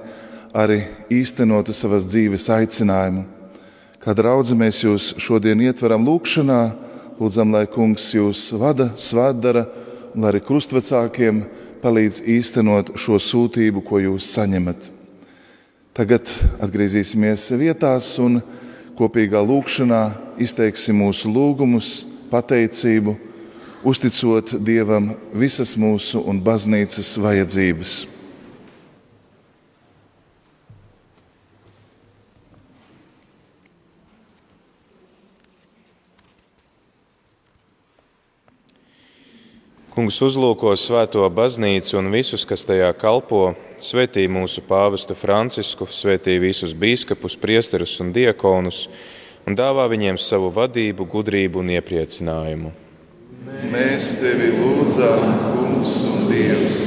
arī 0.54 0.82
īstenotu 1.12 1.74
savas 1.76 2.06
dzīves 2.08 2.48
aicinājumu. 2.54 3.24
Kā 3.98 4.14
draugi 4.16 4.56
mēs 4.56 4.84
jūs 4.84 5.12
šodien 5.20 5.60
ietveram 5.66 6.06
lūkšanā, 6.06 6.60
lūdzam, 7.18 7.52
lai 7.54 7.66
kungs 7.70 8.12
jūs 8.14 8.48
vada, 8.58 8.90
svētdara, 8.96 9.66
un 10.14 10.26
arī 10.28 10.40
krustvecākiem 10.44 11.42
palīdz 11.82 12.22
īstenot 12.30 12.94
šo 12.98 13.18
sūtību, 13.22 13.82
ko 13.86 14.00
jūs 14.02 14.30
saņemat. 14.34 14.90
Tagad 15.98 16.30
atgriezīsimies 16.62 17.48
vietās 17.58 18.12
un 18.22 18.38
kopīgā 18.98 19.42
lūkšanā 19.42 20.02
izteiksim 20.42 21.00
mūsu 21.02 21.30
lūgumus, 21.30 22.04
pateicību, 22.30 23.16
uzticot 23.86 24.54
Dievam 24.62 25.10
visas 25.34 25.74
mūsu 25.78 26.22
un 26.22 26.38
baznīcas 26.44 27.16
vajadzības. 27.22 28.17
Kungs 39.98 40.20
uzlūko 40.22 40.70
svēto 40.78 41.24
baznīcu 41.34 41.96
un 41.98 42.12
visus, 42.12 42.44
kas 42.46 42.62
tajā 42.62 42.92
kalpo, 42.94 43.56
svētī 43.82 44.28
mūsu 44.30 44.62
pāvestu 44.62 45.16
Francisku, 45.18 45.88
svētī 45.90 46.36
visus 46.38 46.70
biskupus, 46.70 47.34
priesterus 47.34 47.96
un 48.04 48.12
diekonus 48.14 48.84
un 49.42 49.56
dāvā 49.58 49.88
viņiem 49.90 50.20
savu 50.22 50.52
vadību, 50.54 51.02
gudrību 51.02 51.64
un 51.64 51.72
iepriecinājumu. 51.74 52.70
Mēs 53.72 54.06
tevi 54.20 54.52
lūdzam, 54.60 55.24
Kungs 55.56 55.96
un 56.12 56.30
Dievs! 56.30 56.78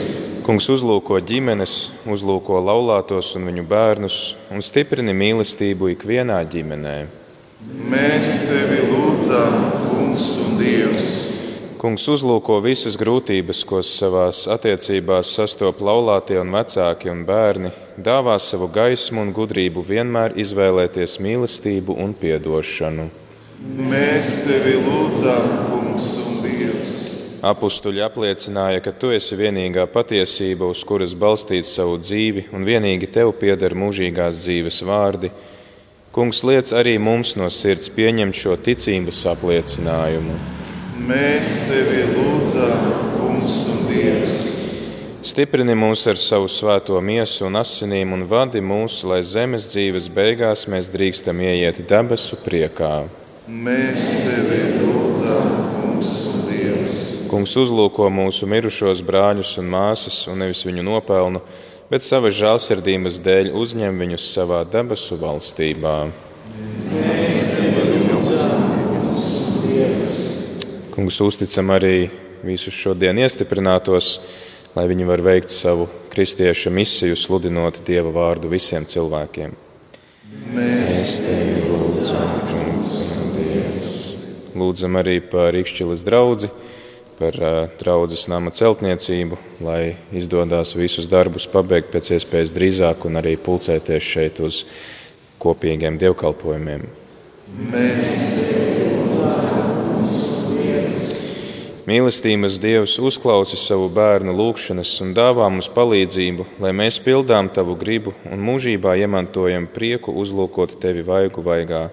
Kungs 0.48 0.70
uzlūko 0.72 1.20
ģimenes, 1.20 1.74
uzlūko 2.08 2.62
laulātos 2.64 3.34
un 3.36 3.50
viņu 3.52 3.66
bērnus 3.68 4.22
un 4.56 4.64
stiprina 4.64 5.12
mīlestību 5.12 5.92
ikvienā 5.98 6.40
ģimenē. 6.56 6.96
Mēs 7.92 8.32
tevi 8.54 8.80
lūdzam, 8.88 9.60
Kungs 9.90 10.32
un 10.46 10.56
Dievs! 10.64 11.31
Kungs 11.82 12.04
uzlūko 12.14 12.60
visas 12.62 12.94
grūtības, 12.94 13.64
ko 13.66 13.80
savās 13.82 14.44
attiecībās 14.54 15.32
sastopas 15.34 15.82
laulātie 15.82 16.36
un 16.38 16.52
vecāki 16.54 17.10
un 17.10 17.24
bērni, 17.26 17.72
dāvā 17.98 18.36
savu 18.38 18.68
gaismu 18.70 19.24
un 19.24 19.32
gudrību 19.34 19.82
vienmēr 19.88 20.36
izvēlēties 20.44 21.18
mīlestību 21.26 21.98
un 22.06 22.14
atdošanu. 22.36 23.08
Mēs 23.90 24.30
tevi 24.46 24.76
lūdzam, 24.78 25.50
Kungs 25.72 26.12
un 26.22 26.38
Dievs. 26.46 26.94
Apustuļi 27.42 28.06
apliecināja, 28.06 28.86
ka 28.86 28.94
tu 28.94 29.10
esi 29.10 29.42
vienīgā 29.42 29.90
patiesība, 29.90 30.70
uz 30.70 30.86
kuras 30.86 31.18
balstīt 31.18 31.66
savu 31.66 31.98
dzīvi, 31.98 32.52
un 32.54 32.62
vienīgi 32.62 33.10
tev 33.10 33.34
pieder 33.42 33.74
mūžīgās 33.74 34.46
dzīves 34.46 34.84
vārdi. 34.86 35.34
Kungs 36.14 36.46
liec 36.46 36.78
arī 36.78 37.00
mums 37.02 37.34
no 37.42 37.50
sirds 37.50 37.90
pieņemt 37.90 38.38
šo 38.38 38.60
ticības 38.70 39.26
apliecinājumu. 39.34 40.61
Mēs 41.02 41.52
tevi 41.66 42.02
lūdzam, 42.12 42.82
Kungs 43.16 43.56
un 43.72 43.80
Dievs. 43.88 44.42
Stiprini 45.26 45.74
mūs 45.78 46.04
ar 46.12 46.20
savu 46.20 46.50
svēto 46.52 47.00
miesu 47.02 47.48
un 47.48 47.58
asinīm 47.58 48.14
un 48.14 48.26
vadi 48.30 48.62
mūs, 48.62 49.00
lai 49.10 49.22
zemes 49.26 49.70
dzīves 49.72 50.10
beigās 50.14 50.68
mēs 50.70 50.92
drīkstam 50.94 51.42
ieiet 51.42 51.80
debesu 51.90 52.38
priekā. 52.44 53.08
Mēs 53.50 54.06
tevi 54.28 54.60
lūdzam, 54.84 55.50
Kungs 55.80 56.12
un 56.30 56.46
Dievs. 56.52 57.02
Kungs 57.32 57.58
uzlūko 57.64 58.12
mūsu 58.14 58.50
mirušos 58.52 59.02
brāļus 59.08 59.56
un 59.64 59.72
māsas 59.74 60.20
un 60.30 60.44
nevis 60.44 60.62
viņu 60.68 60.86
nopelnu, 60.86 61.42
bet 61.90 62.06
savas 62.06 62.38
žēlsirdības 62.38 63.18
dēļ 63.26 63.56
uzņem 63.58 64.06
viņus 64.06 64.30
savā 64.36 64.62
debesu 64.70 65.18
valstībā. 65.24 65.98
Mēs 66.92 67.56
tevi 67.58 68.04
lūdzam, 68.06 68.72
Kungs 70.92 71.22
uzticam 71.24 71.70
arī 71.72 72.10
visus 72.44 72.76
šodien 72.76 73.20
iestiprinātos, 73.22 74.18
lai 74.76 74.84
viņi 74.92 75.06
var 75.08 75.22
veikt 75.24 75.54
savu 75.54 75.88
kristieša 76.12 76.72
misiju, 76.74 77.16
sludinot 77.16 77.80
Dieva 77.88 78.12
vārdu 78.12 78.52
visiem 78.52 78.84
cilvēkiem. 78.84 79.56
Mēs 80.52 81.22
tevi 81.24 81.64
lūdzam, 81.70 82.42
Lūdzam 84.62 84.98
arī 85.00 85.22
par 85.24 85.54
Rīkšķilas 85.56 86.04
draugu, 86.06 86.50
par 87.18 87.38
draudzes 87.80 88.28
nama 88.30 88.52
celtniecību, 88.52 89.38
lai 89.64 89.96
izdodas 90.12 90.76
visus 90.76 91.08
darbus 91.10 91.48
pabeigt 91.50 91.92
pēc 91.94 92.12
iespējas 92.18 92.52
drīzāk 92.56 93.08
un 93.08 93.22
arī 93.22 93.38
pulcēties 93.40 94.12
šeit 94.12 94.42
uz 94.44 94.66
kopīgiem 95.42 95.98
dievkalpojumiem. 96.02 96.84
Mēs 97.72 98.61
Mīlestības 101.92 102.56
Dievs 102.64 102.94
uzklausa 103.04 103.58
savu 103.60 103.90
bērnu 103.92 104.32
lūgšanas 104.38 104.94
un 105.04 105.10
dāvā 105.12 105.50
mums 105.52 105.68
palīdzību, 105.76 106.46
lai 106.64 106.72
mēs 106.78 107.02
pildām 107.04 107.50
tavu 107.52 107.76
gribu 107.76 108.14
un 108.32 108.40
mūžībā 108.48 108.94
iemantojam 109.02 109.66
prieku 109.74 110.14
uzlūkot 110.22 110.78
tevi 110.80 111.04
vaigu 111.04 111.44
vaigā. 111.44 111.90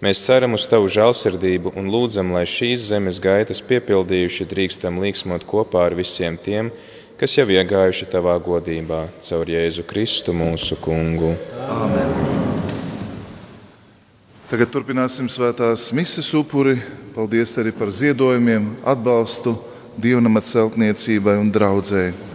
Mēs 0.00 0.24
ceram 0.24 0.56
uz 0.56 0.64
tavu 0.70 0.88
žēlsirdību 0.88 1.74
un 1.76 1.92
lūdzam, 1.92 2.32
lai 2.38 2.46
šīs 2.48 2.88
zemes 2.88 3.20
gaitas 3.20 3.60
piepildījuši 3.68 4.48
drīkstam 4.48 5.02
līksmot 5.04 5.44
kopā 5.50 5.84
ar 5.90 5.98
visiem 5.98 6.40
tiem, 6.40 6.72
kas 7.20 7.36
jau 7.36 7.50
iegājuši 7.52 8.08
tavā 8.14 8.38
godībā 8.40 9.04
caur 9.28 9.56
Jēzu 9.58 9.84
Kristu 9.90 10.32
mūsu 10.32 10.80
kungu. 10.80 11.34
Amen. 11.68 12.37
Tagad 14.48 14.70
turpināsim 14.72 15.26
svētās 15.28 15.90
misijas 15.92 16.30
upuri. 16.38 16.78
Paldies 17.12 17.50
arī 17.60 17.68
par 17.76 17.90
ziedojumiem, 17.92 18.70
atbalstu 18.80 19.52
dievnamata 20.00 20.48
celtniecībai 20.48 21.34
un 21.36 21.50
draudzēji. 21.52 22.27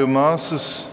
Brāļi 0.00 0.06
un 0.06 0.14
māsas, 0.14 0.86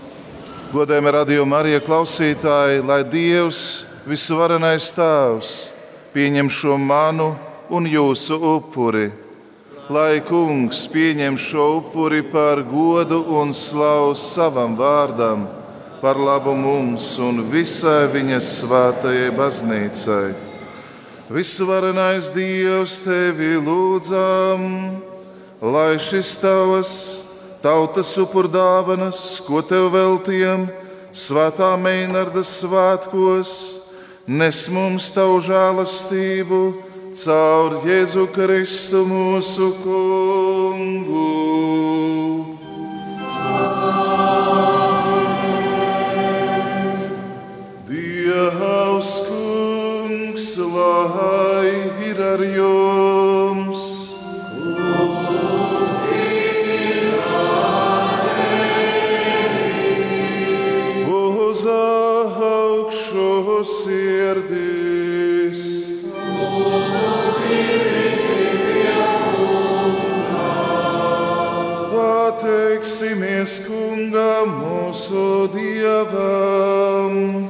godējumi 0.74 1.12
radījumi 1.12 1.56
arī 1.56 1.80
klausītāji, 1.80 2.84
lai 2.84 3.04
Dievs, 3.04 3.86
visuvarenais 4.08 4.92
Tēvs, 4.92 5.72
pieņem 6.14 6.50
šo 6.50 6.78
manu 6.78 7.38
un 7.70 7.86
jūsu 7.88 8.36
upuri. 8.36 9.12
Lai 9.90 10.20
Kungs 10.20 10.88
pieņem 10.92 11.38
šo 11.38 11.80
upuri 11.80 12.22
par 12.22 12.62
godu 12.64 13.24
un 13.32 13.54
slavu 13.54 14.16
savam 14.16 14.76
vārdam, 14.76 15.48
par 16.02 16.18
labu 16.18 16.56
mums 16.56 17.18
un 17.20 17.48
visai 17.50 18.08
viņa 18.12 18.42
svētajai 18.42 19.32
baznīcai. 19.32 20.36
Visuvarenais 21.30 22.34
Dievs 22.36 23.00
tevi 23.06 23.56
lūdzam! 23.56 25.08
lai 25.62 25.98
šis 25.98 26.38
tavas 26.38 27.27
tautas 27.62 28.12
upurdāvanas, 28.20 29.40
ko 29.48 29.62
tev 29.66 29.90
veltījam, 29.94 30.68
svētā 31.16 31.74
Meinarda 31.82 32.44
svētkos, 32.46 33.54
nes 34.28 34.66
mums 34.74 35.10
tavu 35.16 35.40
žēlastību 35.46 36.62
caur 37.18 37.80
Jēzu 37.88 38.28
Kristu 38.36 39.04
mūsu 39.10 39.72
kungu. 39.82 41.28
Dievs 47.90 49.14
kungs, 49.30 50.50
lai 50.78 51.72
ir 52.12 52.26
ar 52.34 52.50
jums! 52.52 52.77
Dievam. 76.06 77.50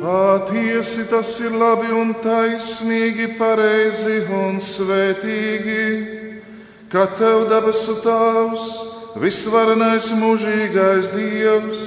Patiesi 0.00 1.08
tas 1.10 1.40
ir 1.40 1.56
labi 1.58 1.90
un 1.90 2.12
taisnīgi, 2.22 3.34
pareizi 3.38 4.20
un 4.30 4.60
svētīgi, 4.62 5.86
ka 6.92 7.06
tev 7.18 7.48
debesu 7.50 7.96
tavs 8.04 8.66
visvarenais 9.18 10.10
mūžīgais 10.20 11.10
Dievs, 11.16 11.80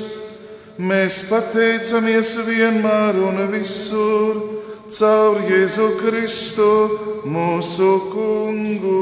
mēs 0.81 1.27
pateicamies 1.29 2.35
vienmēr 2.49 3.21
un 3.21 3.45
visur 3.53 4.58
caur 4.93 5.43
Jēzu 5.45 5.87
Kristu, 5.99 6.69
mūsu 7.29 7.89
kungu. 8.09 8.99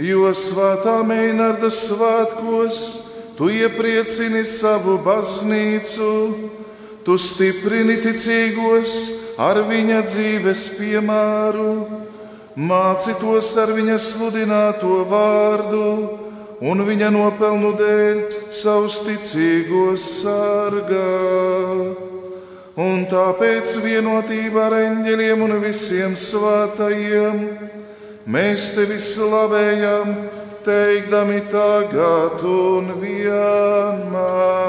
Jo 0.00 0.32
svētā 0.36 0.98
Meinarda 1.06 1.70
svētkos 1.72 2.78
tu 3.38 3.48
iepriecini 3.50 4.42
savu 4.46 4.98
baznīcu, 5.04 6.10
tu 7.06 7.16
stiprini 7.18 8.00
ticīgos 8.02 8.96
ar 9.40 9.62
viņa 9.68 10.02
dzīves 10.06 10.64
piemēru, 10.78 11.70
māci 12.54 13.14
tos 13.20 13.54
ar 13.60 13.74
viņa 13.74 13.98
sludināto 14.02 15.02
vārdu 15.10 15.86
un 16.64 16.82
viņa 16.86 17.10
nopelnu 17.14 17.74
dēļ 17.78 18.24
savus 18.54 19.02
ticīgos 19.06 20.08
sargā. 20.22 22.13
Un 22.74 23.04
tāpēc 23.06 23.70
vienotībā 23.84 24.64
ar 24.66 24.74
eņģeļiem 24.80 25.42
un 25.46 25.52
visiem 25.62 26.16
svētajiem 26.18 27.36
mēs 28.26 28.74
tevi 28.74 28.98
slavējam, 28.98 30.10
teikdami 30.66 31.38
tagad 31.52 32.42
un 32.42 32.90
vienmēr. 32.98 34.64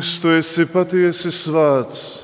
Kungs, 0.00 0.16
tu 0.16 0.30
esi 0.32 0.64
patiesi 0.64 1.28
svēts, 1.28 2.22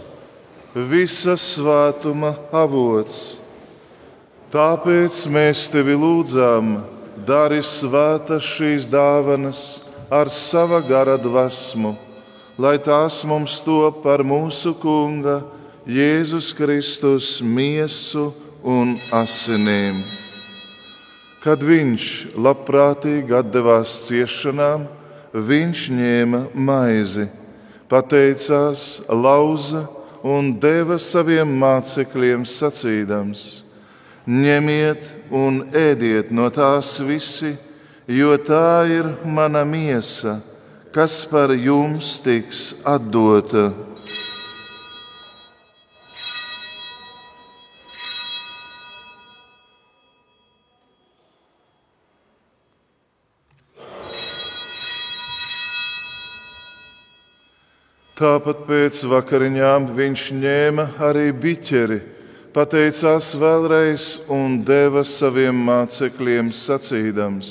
visa 0.88 1.34
svētuma 1.36 2.30
avots. 2.48 3.36
Tāpēc 4.48 5.18
mēs 5.28 5.66
tevi 5.68 5.92
lūdzam, 5.92 6.70
dari 7.28 7.60
svētas 7.60 8.48
šīs 8.48 8.88
dāvanas 8.88 9.60
ar 10.08 10.32
sava 10.32 10.80
gara 10.88 11.18
dvēsmu, 11.20 11.92
lai 12.56 12.78
tās 12.80 13.20
mums 13.28 13.60
top 13.68 14.00
par 14.08 14.24
mūsu 14.24 14.72
Kunga 14.80 15.42
Jēzus 15.84 16.54
Kristus 16.56 17.42
miesu 17.44 18.30
un 18.64 18.96
asinīm. 19.20 20.00
Kad 21.44 21.60
viņš 21.60 22.12
labprātīgi 22.40 23.36
atdevās 23.36 23.98
ciešanām, 24.08 24.88
viņš 25.36 25.90
ņēma 25.92 26.46
maizi, 26.56 27.34
pateicās, 27.90 29.02
lauza 29.08 29.86
un 30.26 30.52
deva 30.60 30.98
saviem 31.02 31.50
mācekļiem 31.60 32.44
sacīdams: 32.48 33.44
Ņemiet 34.26 35.06
un 35.30 35.62
ēdiet 35.70 36.32
no 36.34 36.48
tās 36.50 36.96
visi, 37.06 37.54
jo 38.06 38.34
tā 38.42 38.86
ir 38.90 39.06
mana 39.24 39.62
miesa, 39.64 40.40
kas 40.94 41.24
par 41.30 41.54
jums 41.54 42.16
tiks 42.24 42.72
atdota. 42.84 43.70
Tāpat 58.16 58.62
pēc 58.64 59.02
vakariņām 59.10 59.90
viņš 59.92 60.20
ņēma 60.40 60.84
arī 61.04 61.26
biķeri, 61.36 61.98
pateicās 62.56 63.34
vēlreiz 63.36 64.06
un 64.32 64.54
deva 64.64 65.02
saviem 65.04 65.58
mācekļiem 65.66 66.48
sacīdams: 66.48 67.50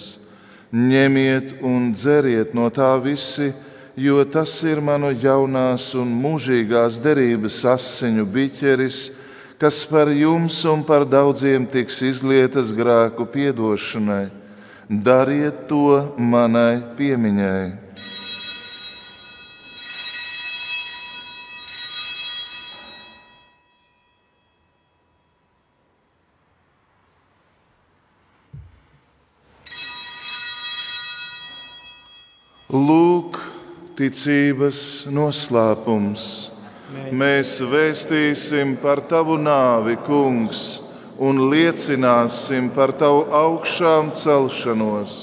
Ņemiet 0.74 1.61
un 1.61 1.91
dzeriet 1.93 2.57
no 2.57 2.72
tā 2.74 2.89
visi, 2.97 3.51
jo 3.93 4.26
tas 4.26 4.57
ir 4.66 4.82
manu 4.82 5.13
jaunās 5.13 5.91
un 5.93 6.18
mūžīgās 6.26 6.97
derības 6.97 7.61
asiņu 7.76 8.26
biķeris, 8.26 8.99
kas 9.61 9.86
par 9.86 10.09
jums 10.09 10.63
un 10.66 10.82
par 10.82 11.05
daudziem 11.05 11.70
tiks 11.70 12.01
izlietas 12.09 12.74
grēku 12.74 13.30
piedošanai. 13.30 14.32
Dariet 14.89 15.68
to 15.70 16.09
manai 16.18 16.82
piemiņai. 16.97 17.84
Ticības 33.95 34.79
noslēpums. 35.13 36.25
Mēs 37.15 37.57
vēstīsim 37.65 38.75
par 38.81 39.01
tavu 39.09 39.37
nāvi, 39.41 39.95
kungs, 40.05 40.81
un 41.17 41.47
liecināsim 41.51 42.69
par 42.75 42.93
tavu 42.95 43.25
augšām 43.31 44.11
celšanos 44.15 45.15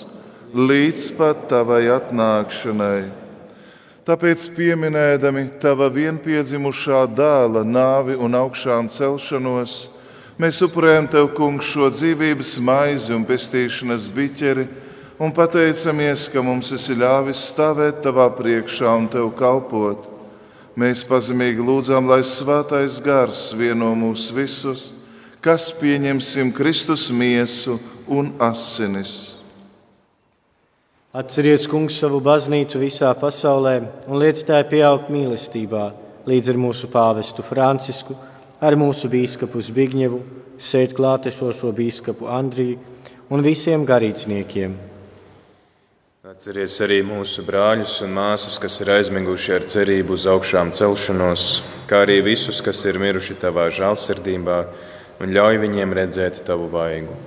līdz 0.52 1.08
pat 1.16 1.46
tavai 1.48 1.86
atnākšanai. 1.92 3.08
Tāpēc, 4.02 4.44
pieminēdami 4.56 5.44
tava 5.62 5.86
vienpiedzimušā 5.92 7.04
dēla 7.14 7.62
nāvi 7.64 8.16
un 8.18 8.34
augšām 8.34 8.88
celšanos, 8.90 9.76
mēs 10.42 10.58
upurējam 10.66 11.06
tev, 11.12 11.28
kungs, 11.36 11.70
šo 11.70 11.88
dzīvības 11.94 12.56
maizi 12.66 13.14
un 13.14 13.24
pestīšanas 13.28 14.08
biķeri 14.12 14.66
un 15.18 15.32
pateicamies, 15.32 16.28
ka 16.32 16.42
mums 16.44 16.72
esi 16.74 16.96
ļāvis 16.96 17.42
stāvēt 17.52 18.02
tavā 18.04 18.28
priekšā 18.36 18.94
un 18.96 19.08
tev 19.12 19.32
kalpot. 19.36 20.08
Mēs 20.78 21.02
pazemīgi 21.04 21.60
lūdzām, 21.60 22.08
lai 22.08 22.22
svētais 22.24 22.96
gars 23.04 23.50
vieno 23.56 23.90
mūs 23.98 24.30
visus, 24.32 24.88
kas 25.44 25.68
pieņemsim 25.76 26.52
Kristus 26.56 27.10
miesu 27.12 27.76
un 28.08 28.32
asinis. 28.40 29.34
Atceries, 31.12 31.66
kungs, 31.68 31.98
savu 32.00 32.22
baznīcu 32.24 32.80
visā 32.80 33.10
pasaulē 33.12 33.74
un 34.08 34.16
liec 34.22 34.38
tā 34.48 34.62
pieaugt 34.64 35.10
mīlestībā 35.12 35.90
līdz 36.24 36.54
ar 36.54 36.60
mūsu 36.62 36.88
pāvestu 36.88 37.44
Francisku, 37.44 38.16
ar 38.62 38.78
mūsu 38.80 39.10
bīskapu 39.12 39.60
Zbigņevu, 39.60 40.22
sēt 40.56 40.96
klātešošo 40.96 41.74
bīskapu 41.76 42.30
Andriju 42.32 42.78
un 43.28 43.44
visiem 43.44 43.84
garīdzniekiem 43.84 44.91
Atceries 46.32 46.78
arī 46.80 47.02
mūsu 47.04 47.42
brāļus 47.44 47.98
un 48.06 48.14
māsas, 48.16 48.54
kas 48.56 48.78
ir 48.80 48.88
aizmiguši 48.94 49.50
ar 49.52 49.66
cerību 49.68 50.14
uz 50.16 50.22
augšām 50.32 50.70
celšanos, 50.72 51.42
kā 51.90 51.98
arī 52.06 52.22
visus, 52.24 52.62
kas 52.64 52.78
ir 52.88 52.96
miruši 53.02 53.36
tavā 53.42 53.66
žēlsirdībā, 53.76 54.56
un 55.20 55.34
ļauj 55.36 55.60
viņiem 55.60 55.92
redzēt 55.98 56.40
tavu 56.46 56.70
vaigu. 56.72 57.18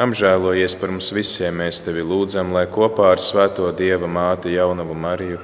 Apžēlojies 0.00 0.78
par 0.80 0.94
mums 0.94 1.10
visiem, 1.12 1.60
mēs 1.60 1.82
tevi 1.84 2.00
lūdzam, 2.00 2.56
lai 2.56 2.64
kopā 2.72 3.10
ar 3.12 3.20
Svēto 3.20 3.68
Dieva 3.76 4.08
māti 4.08 4.56
Jaunavu 4.56 4.96
Mariju, 5.04 5.42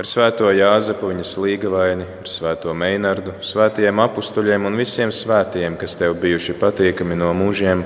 ar 0.00 0.08
Svēto 0.08 0.48
Jāzepu 0.48 1.12
viņas 1.12 1.36
līgavaini, 1.44 2.08
ar 2.22 2.32
Svēto 2.32 2.72
Meinardu, 2.72 3.36
svētajiem 3.44 4.00
apustuļiem 4.08 4.72
un 4.72 4.80
visiem 4.80 5.12
svētiem, 5.12 5.76
kas 5.76 6.00
tev 6.00 6.16
bijuši 6.24 6.56
patīkami 6.56 7.20
no 7.26 7.34
mūžiem, 7.36 7.84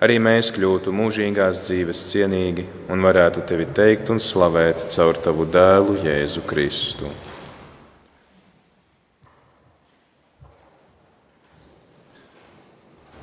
arī 0.00 0.16
mēs 0.22 0.48
kļūtu 0.56 0.92
mūžīgās 0.96 1.66
dzīves 1.66 2.04
cienīgi 2.08 2.64
un 2.92 3.02
varētu 3.04 3.44
tevi 3.48 3.66
teikt 3.76 4.12
un 4.12 4.20
slavēt 4.20 4.86
caur 4.94 5.18
tavu 5.20 5.44
dēlu 5.52 5.98
Jēzu 6.00 6.44
Kristu. 6.48 7.10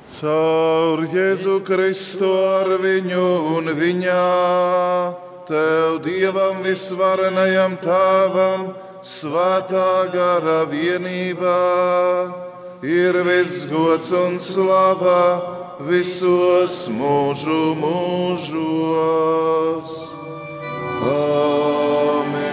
Caur 0.08 1.02
Jēzu 1.12 1.58
Kristu 1.66 2.30
ar 2.54 2.70
viņu 2.80 3.26
un 3.58 3.74
viņā, 3.78 4.22
Tev 5.48 6.02
Dievam 6.04 6.58
visvarenajam 6.64 7.78
Tēvam, 7.82 8.66
svētā 9.00 10.10
gara 10.12 10.58
vienībā, 10.68 11.60
ir 12.84 13.22
viss 13.24 13.64
gods 13.70 14.10
un 14.12 14.36
slava 14.42 15.67
visos 15.86 16.88
mūžu 16.90 17.74
mūžos. 17.78 19.08
Amen. 20.98 22.48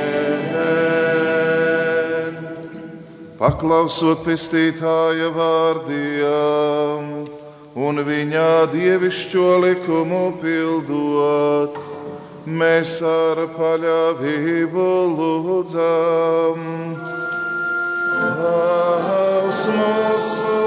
Paklausot 3.40 4.22
pestītāja 4.26 5.30
vārdiem 5.34 7.26
un 7.76 8.00
viņa 8.08 8.72
dievišķo 8.72 9.48
likumu 9.66 10.26
pildot, 10.40 11.76
mēs 12.48 13.02
ar 13.04 13.38
paļāvību 13.58 14.88
lūdzam. 15.18 16.60
Tavs 18.16 19.64
mūsu, 19.76 20.65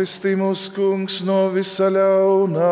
Atpestī 0.00 0.30
mūsu 0.32 0.70
kungs 0.72 1.18
no 1.28 1.50
visa 1.52 1.90
ļaunā, 1.92 2.68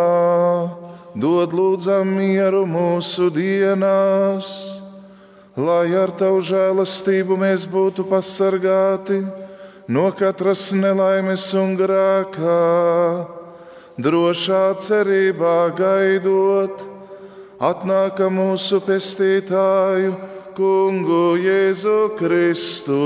dod 1.12 1.52
lūdzam 1.52 2.08
mieru 2.16 2.62
mūsu 2.64 3.28
dienās, 3.28 4.48
lai 5.52 5.92
ar 5.92 6.08
tavu 6.16 6.40
žēlastību 6.40 7.36
mēs 7.36 7.68
būtu 7.68 8.08
pasargāti 8.08 9.20
no 9.92 10.08
katras 10.16 10.72
nelaimes 10.72 11.44
un 11.52 11.76
grākā, 11.76 12.64
drošā 14.00 14.64
cerībā 14.88 15.60
gaidot, 15.76 16.80
atnāka 17.60 18.32
mūsu 18.32 18.80
pestītāju, 18.88 20.16
Kungu 20.56 21.36
Jēzu 21.44 22.06
Kristu. 22.16 23.04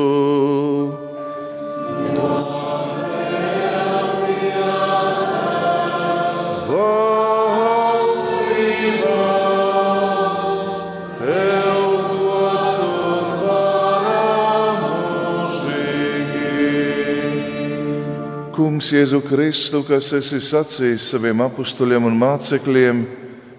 Kungs, 18.72 18.88
Jēzu 18.88 19.18
Kristu, 19.20 19.82
kas 19.84 20.06
esi 20.16 20.38
sacījis 20.40 21.10
saviem 21.12 21.42
apstuļiem 21.44 22.06
un 22.08 22.14
mācekļiem, 22.16 23.02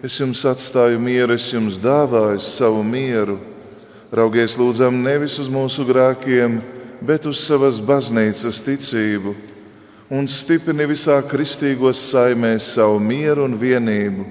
es 0.01 0.15
jums 0.17 0.39
atstāju 0.49 0.97
mieru, 0.97 1.35
es 1.37 1.51
jums 1.53 1.77
dāvāju 1.77 2.41
savu 2.41 2.79
mieru. 2.81 3.35
Raugies 4.09 4.55
lūdzam 4.57 5.03
nevis 5.05 5.35
uz 5.37 5.51
mūsu 5.53 5.85
grēkiem, 5.85 6.57
bet 7.05 7.29
uz 7.29 7.43
savas 7.45 7.77
baznīcas 7.77 8.63
ticību, 8.65 9.35
un 10.09 10.25
stiprini 10.25 10.89
visā 10.89 11.19
kristīgos 11.29 12.01
saimēs 12.09 12.73
savu 12.79 12.97
mieru 12.97 13.45
un 13.45 13.53
vienību. 13.61 14.25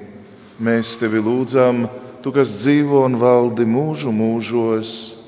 Mēs 0.58 0.96
tevi 0.98 1.22
lūdzam, 1.22 1.84
tu, 2.26 2.34
kas 2.34 2.58
dzīvo 2.58 3.06
un 3.06 3.22
valdi 3.22 3.70
mūžu 3.70 4.10
mūžos 4.10 5.21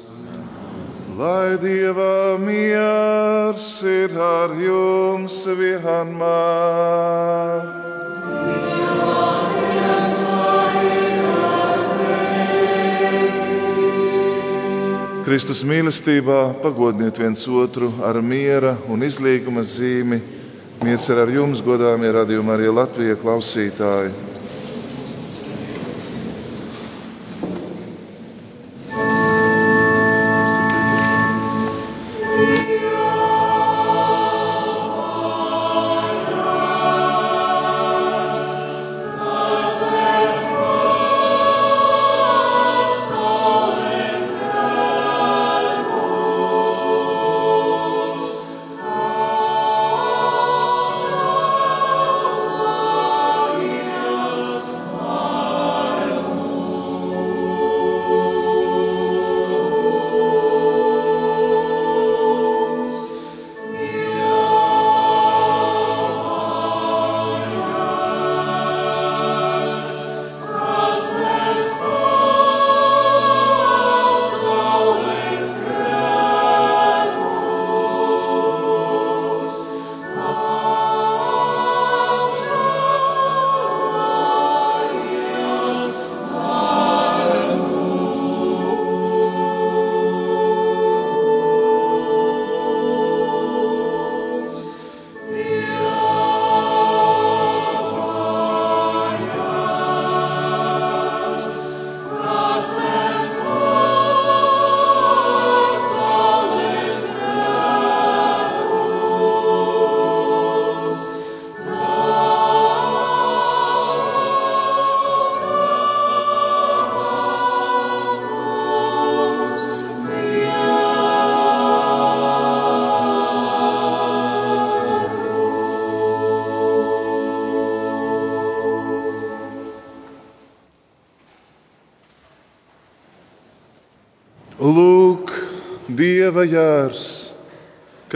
Lai 1.15 1.55
Dieva 1.62 2.35
miers 2.43 3.69
ir 3.87 4.11
ar 4.19 4.51
jums 4.59 5.37
vienmēr. 5.47 6.25
Kristus 15.23 15.62
mīlestībā 15.62 16.59
pagodiniet 16.59 17.15
viens 17.23 17.47
otru 17.47 17.93
ar 18.03 18.19
miera 18.19 18.75
un 18.91 19.07
izlīguma 19.07 19.62
zīmi. 19.62 20.19
Mīls 20.83 21.07
ir 21.15 21.23
ar 21.23 21.31
jums, 21.31 21.62
godāmie 21.62 22.11
radījumi, 22.11 22.57
arī 22.59 22.75
Latvijas 22.75 23.23
klausītāji. 23.23 24.34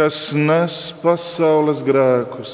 Kas 0.09 0.31
nes 0.33 0.75
pasaules 1.03 1.83
grēkus. 1.85 2.53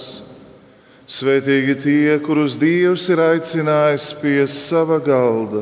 Svētīgi 1.07 1.75
tie, 1.79 2.15
kurus 2.19 2.57
Dievs 2.59 3.05
ir 3.15 3.21
aicinājis 3.23 4.09
pie 4.19 4.41
sava 4.51 4.97
galda. 4.99 5.61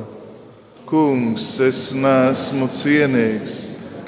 Kungs, 0.89 1.51
es 1.61 1.91
neesmu 1.93 2.71
cienīgs, 2.73 3.59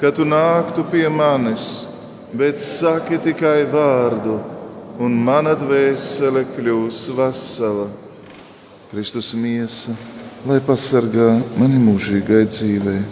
ka 0.01 0.09
tu 0.09 0.25
nāktu 0.25 0.87
pie 0.89 1.05
manis, 1.13 1.85
bet 2.33 2.57
saki 2.57 3.19
tikai 3.21 3.67
vārdu, 3.69 4.39
un 4.97 5.21
mana 5.27 5.53
dvēsele 5.53 6.41
kļūs 6.55 7.03
vesela. 7.19 7.85
Kristus 8.89 9.35
miesa, 9.37 9.93
lai 10.49 10.57
pasargā 10.57 11.35
mani 11.61 11.85
mūžīgai 11.85 12.47
dzīvei. 12.49 13.05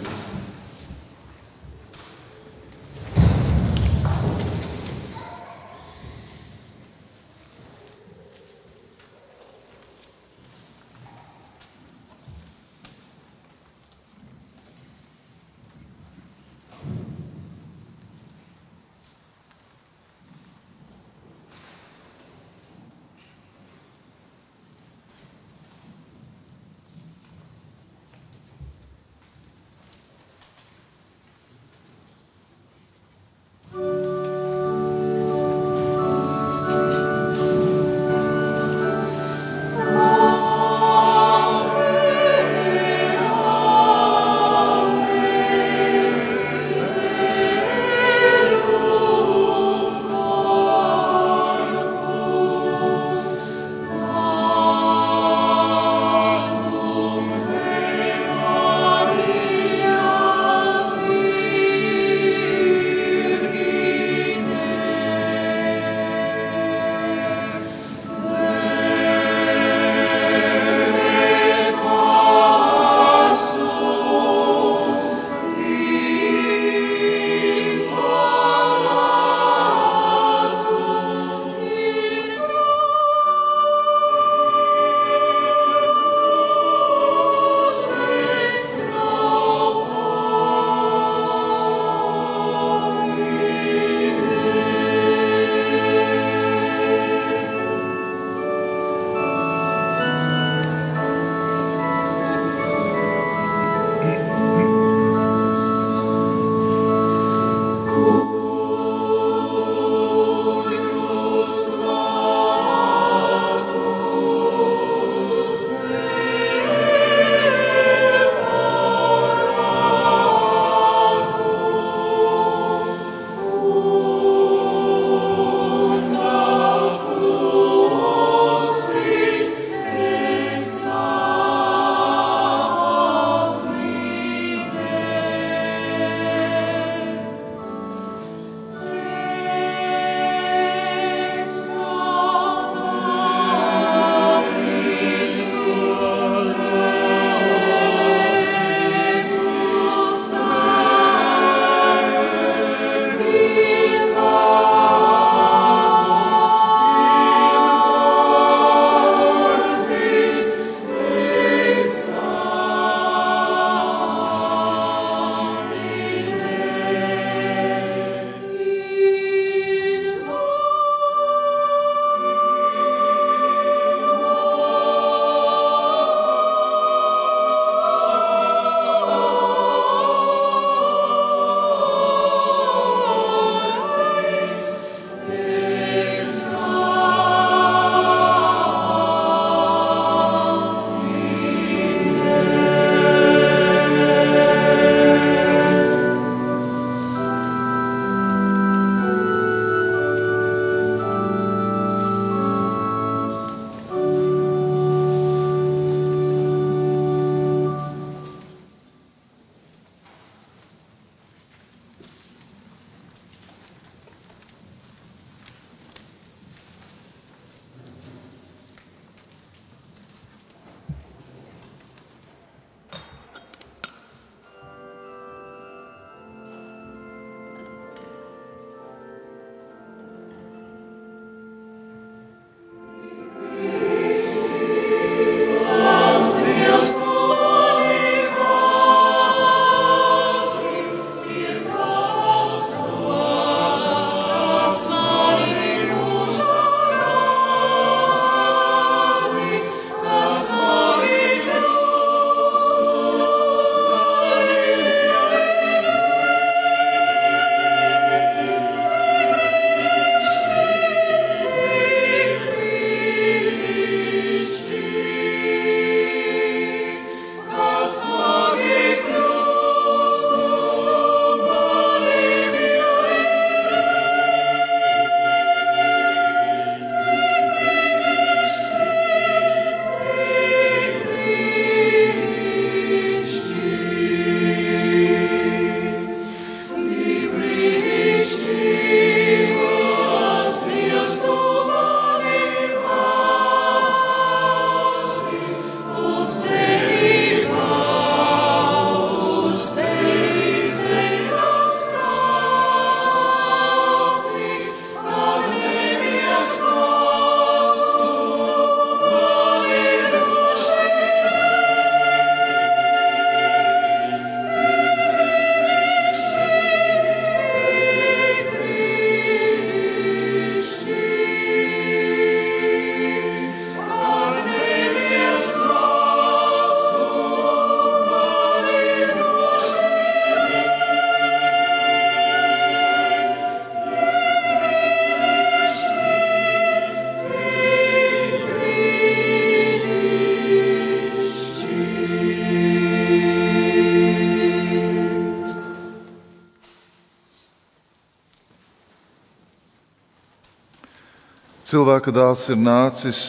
Cilvēka 351.74 352.12
dēls 352.14 352.44
ir 352.54 352.58
nācis, 352.62 353.20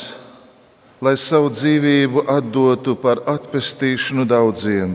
lai 1.02 1.16
savu 1.18 1.50
dzīvību 1.50 2.30
atdotu 2.30 2.94
par 2.94 3.18
atpestīšanu 3.26 4.22
daudziem. 4.30 4.92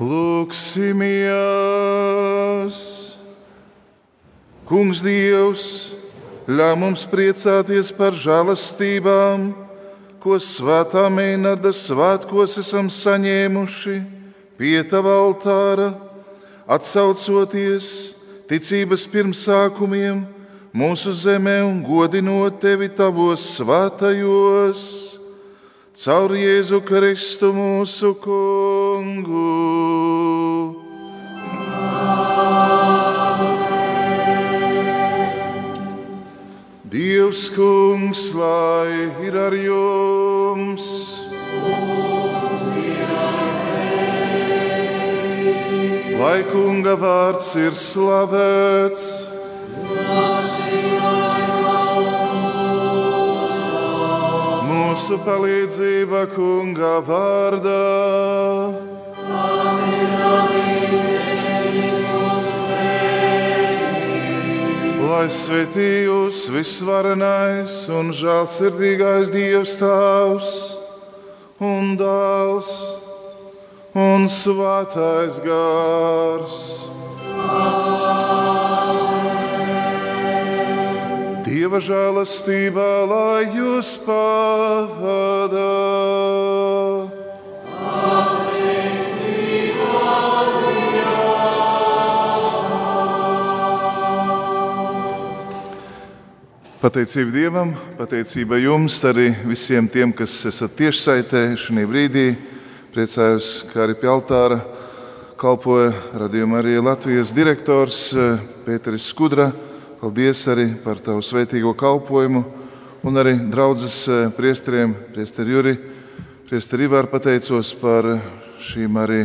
Lūksimies! 0.00 1.04
Kungs 4.64 5.04
Dievs, 5.04 5.92
ļauj 6.48 6.80
mums 6.80 7.04
priecāties 7.12 7.92
par 7.92 8.16
žēlastībām, 8.16 9.52
ko 10.24 10.40
svētā 10.40 11.04
mēnada 11.12 11.68
svētkos 11.76 12.56
esam 12.64 12.88
saņēmuši 12.88 14.00
pie 14.56 14.80
tava 14.88 15.20
altāra, 15.26 16.00
atsaucoties 16.64 18.16
ticības 18.48 19.04
pirmsākumiem 19.12 20.32
mūsu 20.74 21.12
zemē 21.14 21.60
un 21.62 21.76
godinot 21.86 22.56
tevi 22.58 22.88
tavos 22.90 23.44
svētajos, 23.54 24.80
caur 25.94 26.34
Jēzu 26.34 26.80
Kristu 26.82 27.52
mūsu 27.54 28.10
kungu. 28.18 29.52
Dievs, 36.90 37.48
kungs, 37.54 38.24
lai 38.34 39.10
ir 39.26 39.38
ar 39.38 39.54
jums! 39.54 40.88
Lai 46.18 46.40
kunga 46.50 46.94
vārds 46.98 47.54
ir 47.62 47.78
slavēts! 47.78 49.23
Mūsu 54.70 55.18
palīdzība 55.26 56.24
kunga 56.32 56.96
vārdā! 57.04 57.80
Lai 65.04 65.26
svētī 65.32 65.88
jūs 66.04 66.44
visvarenais 66.52 67.76
un 67.92 68.10
žēlsirdīgais 68.12 69.30
Dievs 69.32 69.76
Tēvs 69.80 70.50
un 71.64 71.94
Dēls 72.00 72.70
un 73.94 74.26
Svētais 74.28 75.38
Gārs. 75.44 76.58
Dieva 81.64 81.78
žēlastībā, 81.80 82.86
lai 83.08 83.46
jūs 83.56 83.94
pavada. 84.04 85.62
Pateicība 96.84 97.32
Dievam, 97.32 97.72
pateicība 97.96 98.60
jums, 98.60 99.00
arī 99.08 99.30
visiem 99.48 99.88
tiem, 99.88 100.12
kas 100.12 100.36
esat 100.44 100.76
tiešsaitē 100.76 101.46
šajā 101.56 101.88
brīdī. 101.88 102.28
Priecājos, 102.92 103.70
ka 103.72 103.86
arī 103.88 103.96
pie 104.04 104.12
altāra 104.12 104.60
kalpoja 105.40 105.94
radījuma 106.12 106.60
arī 106.60 106.76
Latvijas 106.76 107.32
direktors 107.32 108.10
eh, 108.12 108.36
Pēteris 108.68 109.08
Skudra. 109.08 109.54
Paldies 110.04 110.42
arī 110.52 110.66
par 110.84 110.98
tavu 111.00 111.22
svētīgo 111.24 111.70
kalpošanu, 111.80 112.42
un 113.08 113.14
arī 113.16 113.38
draudzes 113.48 113.94
eh, 114.04 114.26
priesteriem, 114.36 114.90
priesteri 115.14 115.54
Juri, 115.54 115.72
priesteri 116.44 116.84
Ivar 116.84 117.06
pateicos 117.08 117.70
par 117.80 118.10
šīm 118.60 118.98
arī 119.00 119.22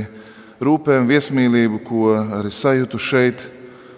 rūpēm, 0.63 1.09
viesmīlību, 1.09 1.81
ko 1.83 2.13
arī 2.15 2.51
sajūtu 2.55 2.95
šeit. 2.95 3.43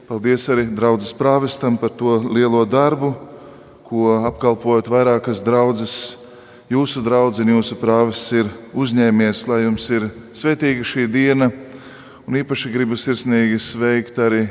Paldies 0.09 0.47
arī 0.49 0.63
draudzes 0.73 1.13
prāvestam 1.13 1.77
par 1.77 1.93
to 1.93 2.15
lielo 2.33 2.63
darbu, 2.65 3.11
ko 3.85 4.17
apkalpojot 4.31 4.89
vairākas 4.89 5.45
draudzes, 5.45 5.93
jūsu 6.65 7.05
draugs 7.05 7.43
un 7.45 7.53
jūsu 7.59 7.77
prāvis 7.77 8.25
ir 8.39 8.49
uzņēmies, 8.73 9.45
lai 9.53 9.61
jums 9.67 9.85
ir 9.93 10.09
svētīga 10.33 10.81
šī 10.95 11.05
diena. 11.13 11.51
Un 12.25 12.41
īpaši 12.41 12.73
gribu 12.73 12.97
sirsnīgi 12.97 13.61
sveikt 13.61 14.17
arī 14.17 14.47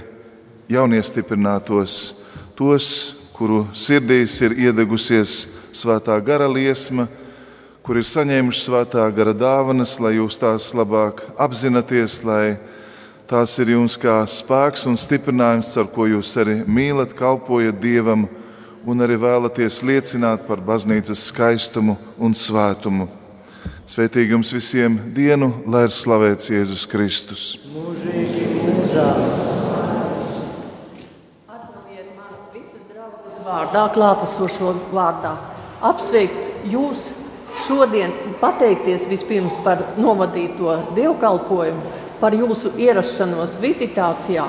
jauniestiprinātos, 0.70 2.19
tos, 2.60 2.86
kuru 3.32 3.64
sirdīs 3.72 4.36
ir 4.44 4.52
iedegusies 4.68 5.38
svētā 5.72 6.18
gara 6.20 6.44
liesma, 6.44 7.06
kur 7.80 7.96
ir 7.96 8.04
saņēmuši 8.04 8.66
svētā 8.66 9.06
gara 9.16 9.32
dāvanas, 9.32 9.96
lai 10.04 10.18
jūs 10.18 10.36
tās 10.38 10.68
labāk 10.76 11.22
apzināties, 11.40 12.20
lai 12.28 12.58
tās 13.30 13.56
ir 13.62 13.72
jums 13.72 13.96
kā 13.96 14.18
spēks 14.28 14.84
un 14.90 15.00
stiprinājums, 15.00 15.72
ar 15.80 15.88
ko 15.88 16.04
jūs 16.10 16.34
arī 16.42 16.58
mīlat, 16.68 17.16
kalpojat 17.16 17.80
Dievam 17.80 18.28
un 18.84 19.06
arī 19.06 19.16
vēlaties 19.20 19.80
liecināt 19.86 20.44
par 20.48 20.60
baznīcas 20.60 21.30
skaistumu 21.30 21.96
un 22.20 22.36
svētumu. 22.36 23.08
Sveitīgi 23.90 24.36
jums 24.36 24.52
visiem 24.54 25.00
dienu, 25.16 25.48
lai 25.66 25.88
ir 25.88 25.94
slavēts 25.94 26.52
Jēzus 26.52 26.84
Kristus. 26.86 27.46
Mūžīgi 27.72 28.44
mūžās. 28.54 29.24
Atļaujiet 31.50 32.12
man 32.14 32.36
visas 32.54 32.86
draudzes 32.92 33.39
vārdā, 33.51 33.89
klātesošo 33.94 34.74
vārdā, 34.94 35.35
apsveikt 35.82 36.70
jūs 36.70 37.09
šodien, 37.66 38.12
pateikties 38.40 39.09
vispirms 39.10 39.59
par 39.64 39.82
novadīto 39.98 40.77
dievkalpojumu, 40.97 41.94
par 42.20 42.36
jūsu 42.36 42.74
ierašanos 42.78 43.56
vizitācijā 43.62 44.47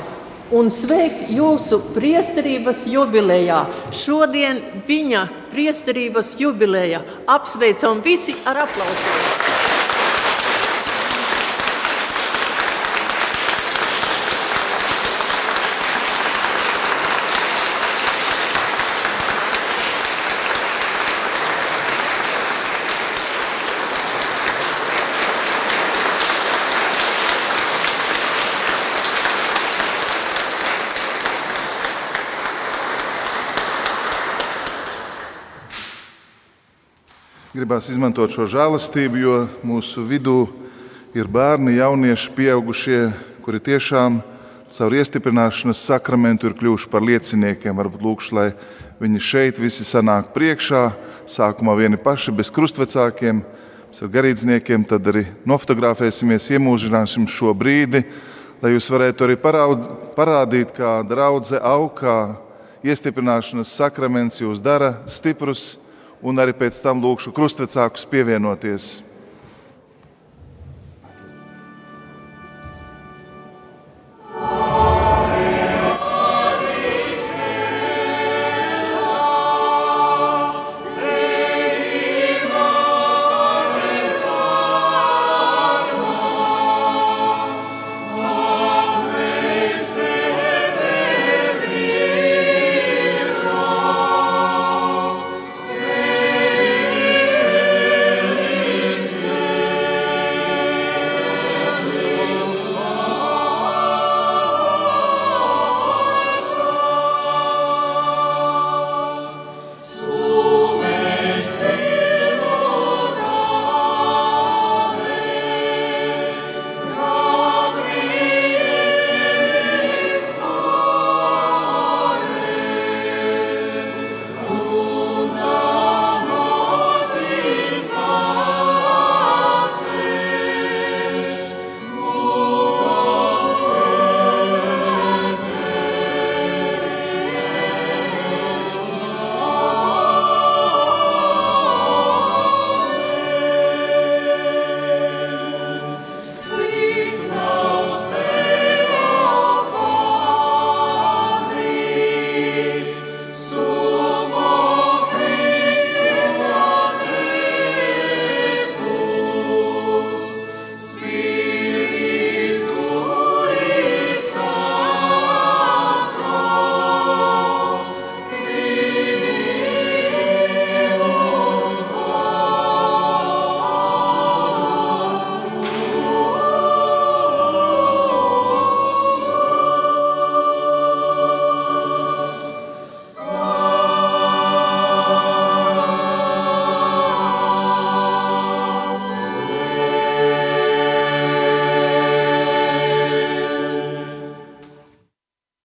un 0.52 0.68
sveikt 0.74 1.30
jūsu 1.32 1.80
priesterības 1.96 2.84
jubilejā. 2.92 3.64
Šodien 3.96 4.60
viņa 4.88 5.26
priesterības 5.54 6.36
jubileja 6.44 7.02
apsveicam 7.32 8.04
visi 8.04 8.36
ar 8.46 8.66
aplausiem. 8.66 9.61
Gribās 37.72 37.88
izmantot 37.88 38.34
šo 38.36 38.44
žēlastību, 38.52 39.16
jo 39.16 39.36
mūsu 39.64 40.02
vidū 40.04 40.42
ir 41.16 41.30
bērni, 41.32 41.78
jaunieši, 41.78 42.34
pieaugušie, 42.36 42.98
kuri 43.46 43.62
tiešām 43.64 44.18
caur 44.76 44.96
iestiprināšanas 44.98 45.80
sakramentu 45.80 46.50
ir 46.50 46.56
kļuvuši 46.60 46.90
par 46.92 47.06
lieciniekiem. 47.08 47.78
Varbūt 47.80 48.04
lūkšu, 48.04 48.36
lai 48.36 48.50
viņi 49.00 49.22
šeit 49.24 49.62
visi 49.64 49.88
sanāk 49.88 50.34
priekšā, 50.36 50.82
sākumā 51.24 51.78
vieni 51.80 51.96
paši 51.96 52.34
bez 52.36 52.52
krustvecākiem, 52.52 53.40
ar 53.40 54.12
garīdzniekiem, 54.18 54.84
tad 54.90 55.08
arī 55.08 55.24
nofotografēsimies, 55.48 56.50
iemūžināsim 56.52 57.24
šo 57.24 57.54
brīdi, 57.56 58.04
lai 58.60 58.74
jūs 58.74 58.92
varētu 58.92 59.30
arī 59.30 59.40
paraud, 59.40 59.88
parādīt, 60.20 60.76
kā 60.76 60.98
draudzene 61.08 61.64
aug, 61.72 61.96
kā 62.04 62.18
iestiprināšanas 62.84 63.72
sakraments 63.80 64.44
jūs 64.44 64.60
dara 64.60 64.98
stiprus 65.08 65.78
un 66.22 66.42
arī 66.42 66.54
pēc 66.58 66.82
tam 66.86 67.02
lūkšu 67.04 67.34
krustvecākus 67.36 68.06
pievienoties. 68.10 69.11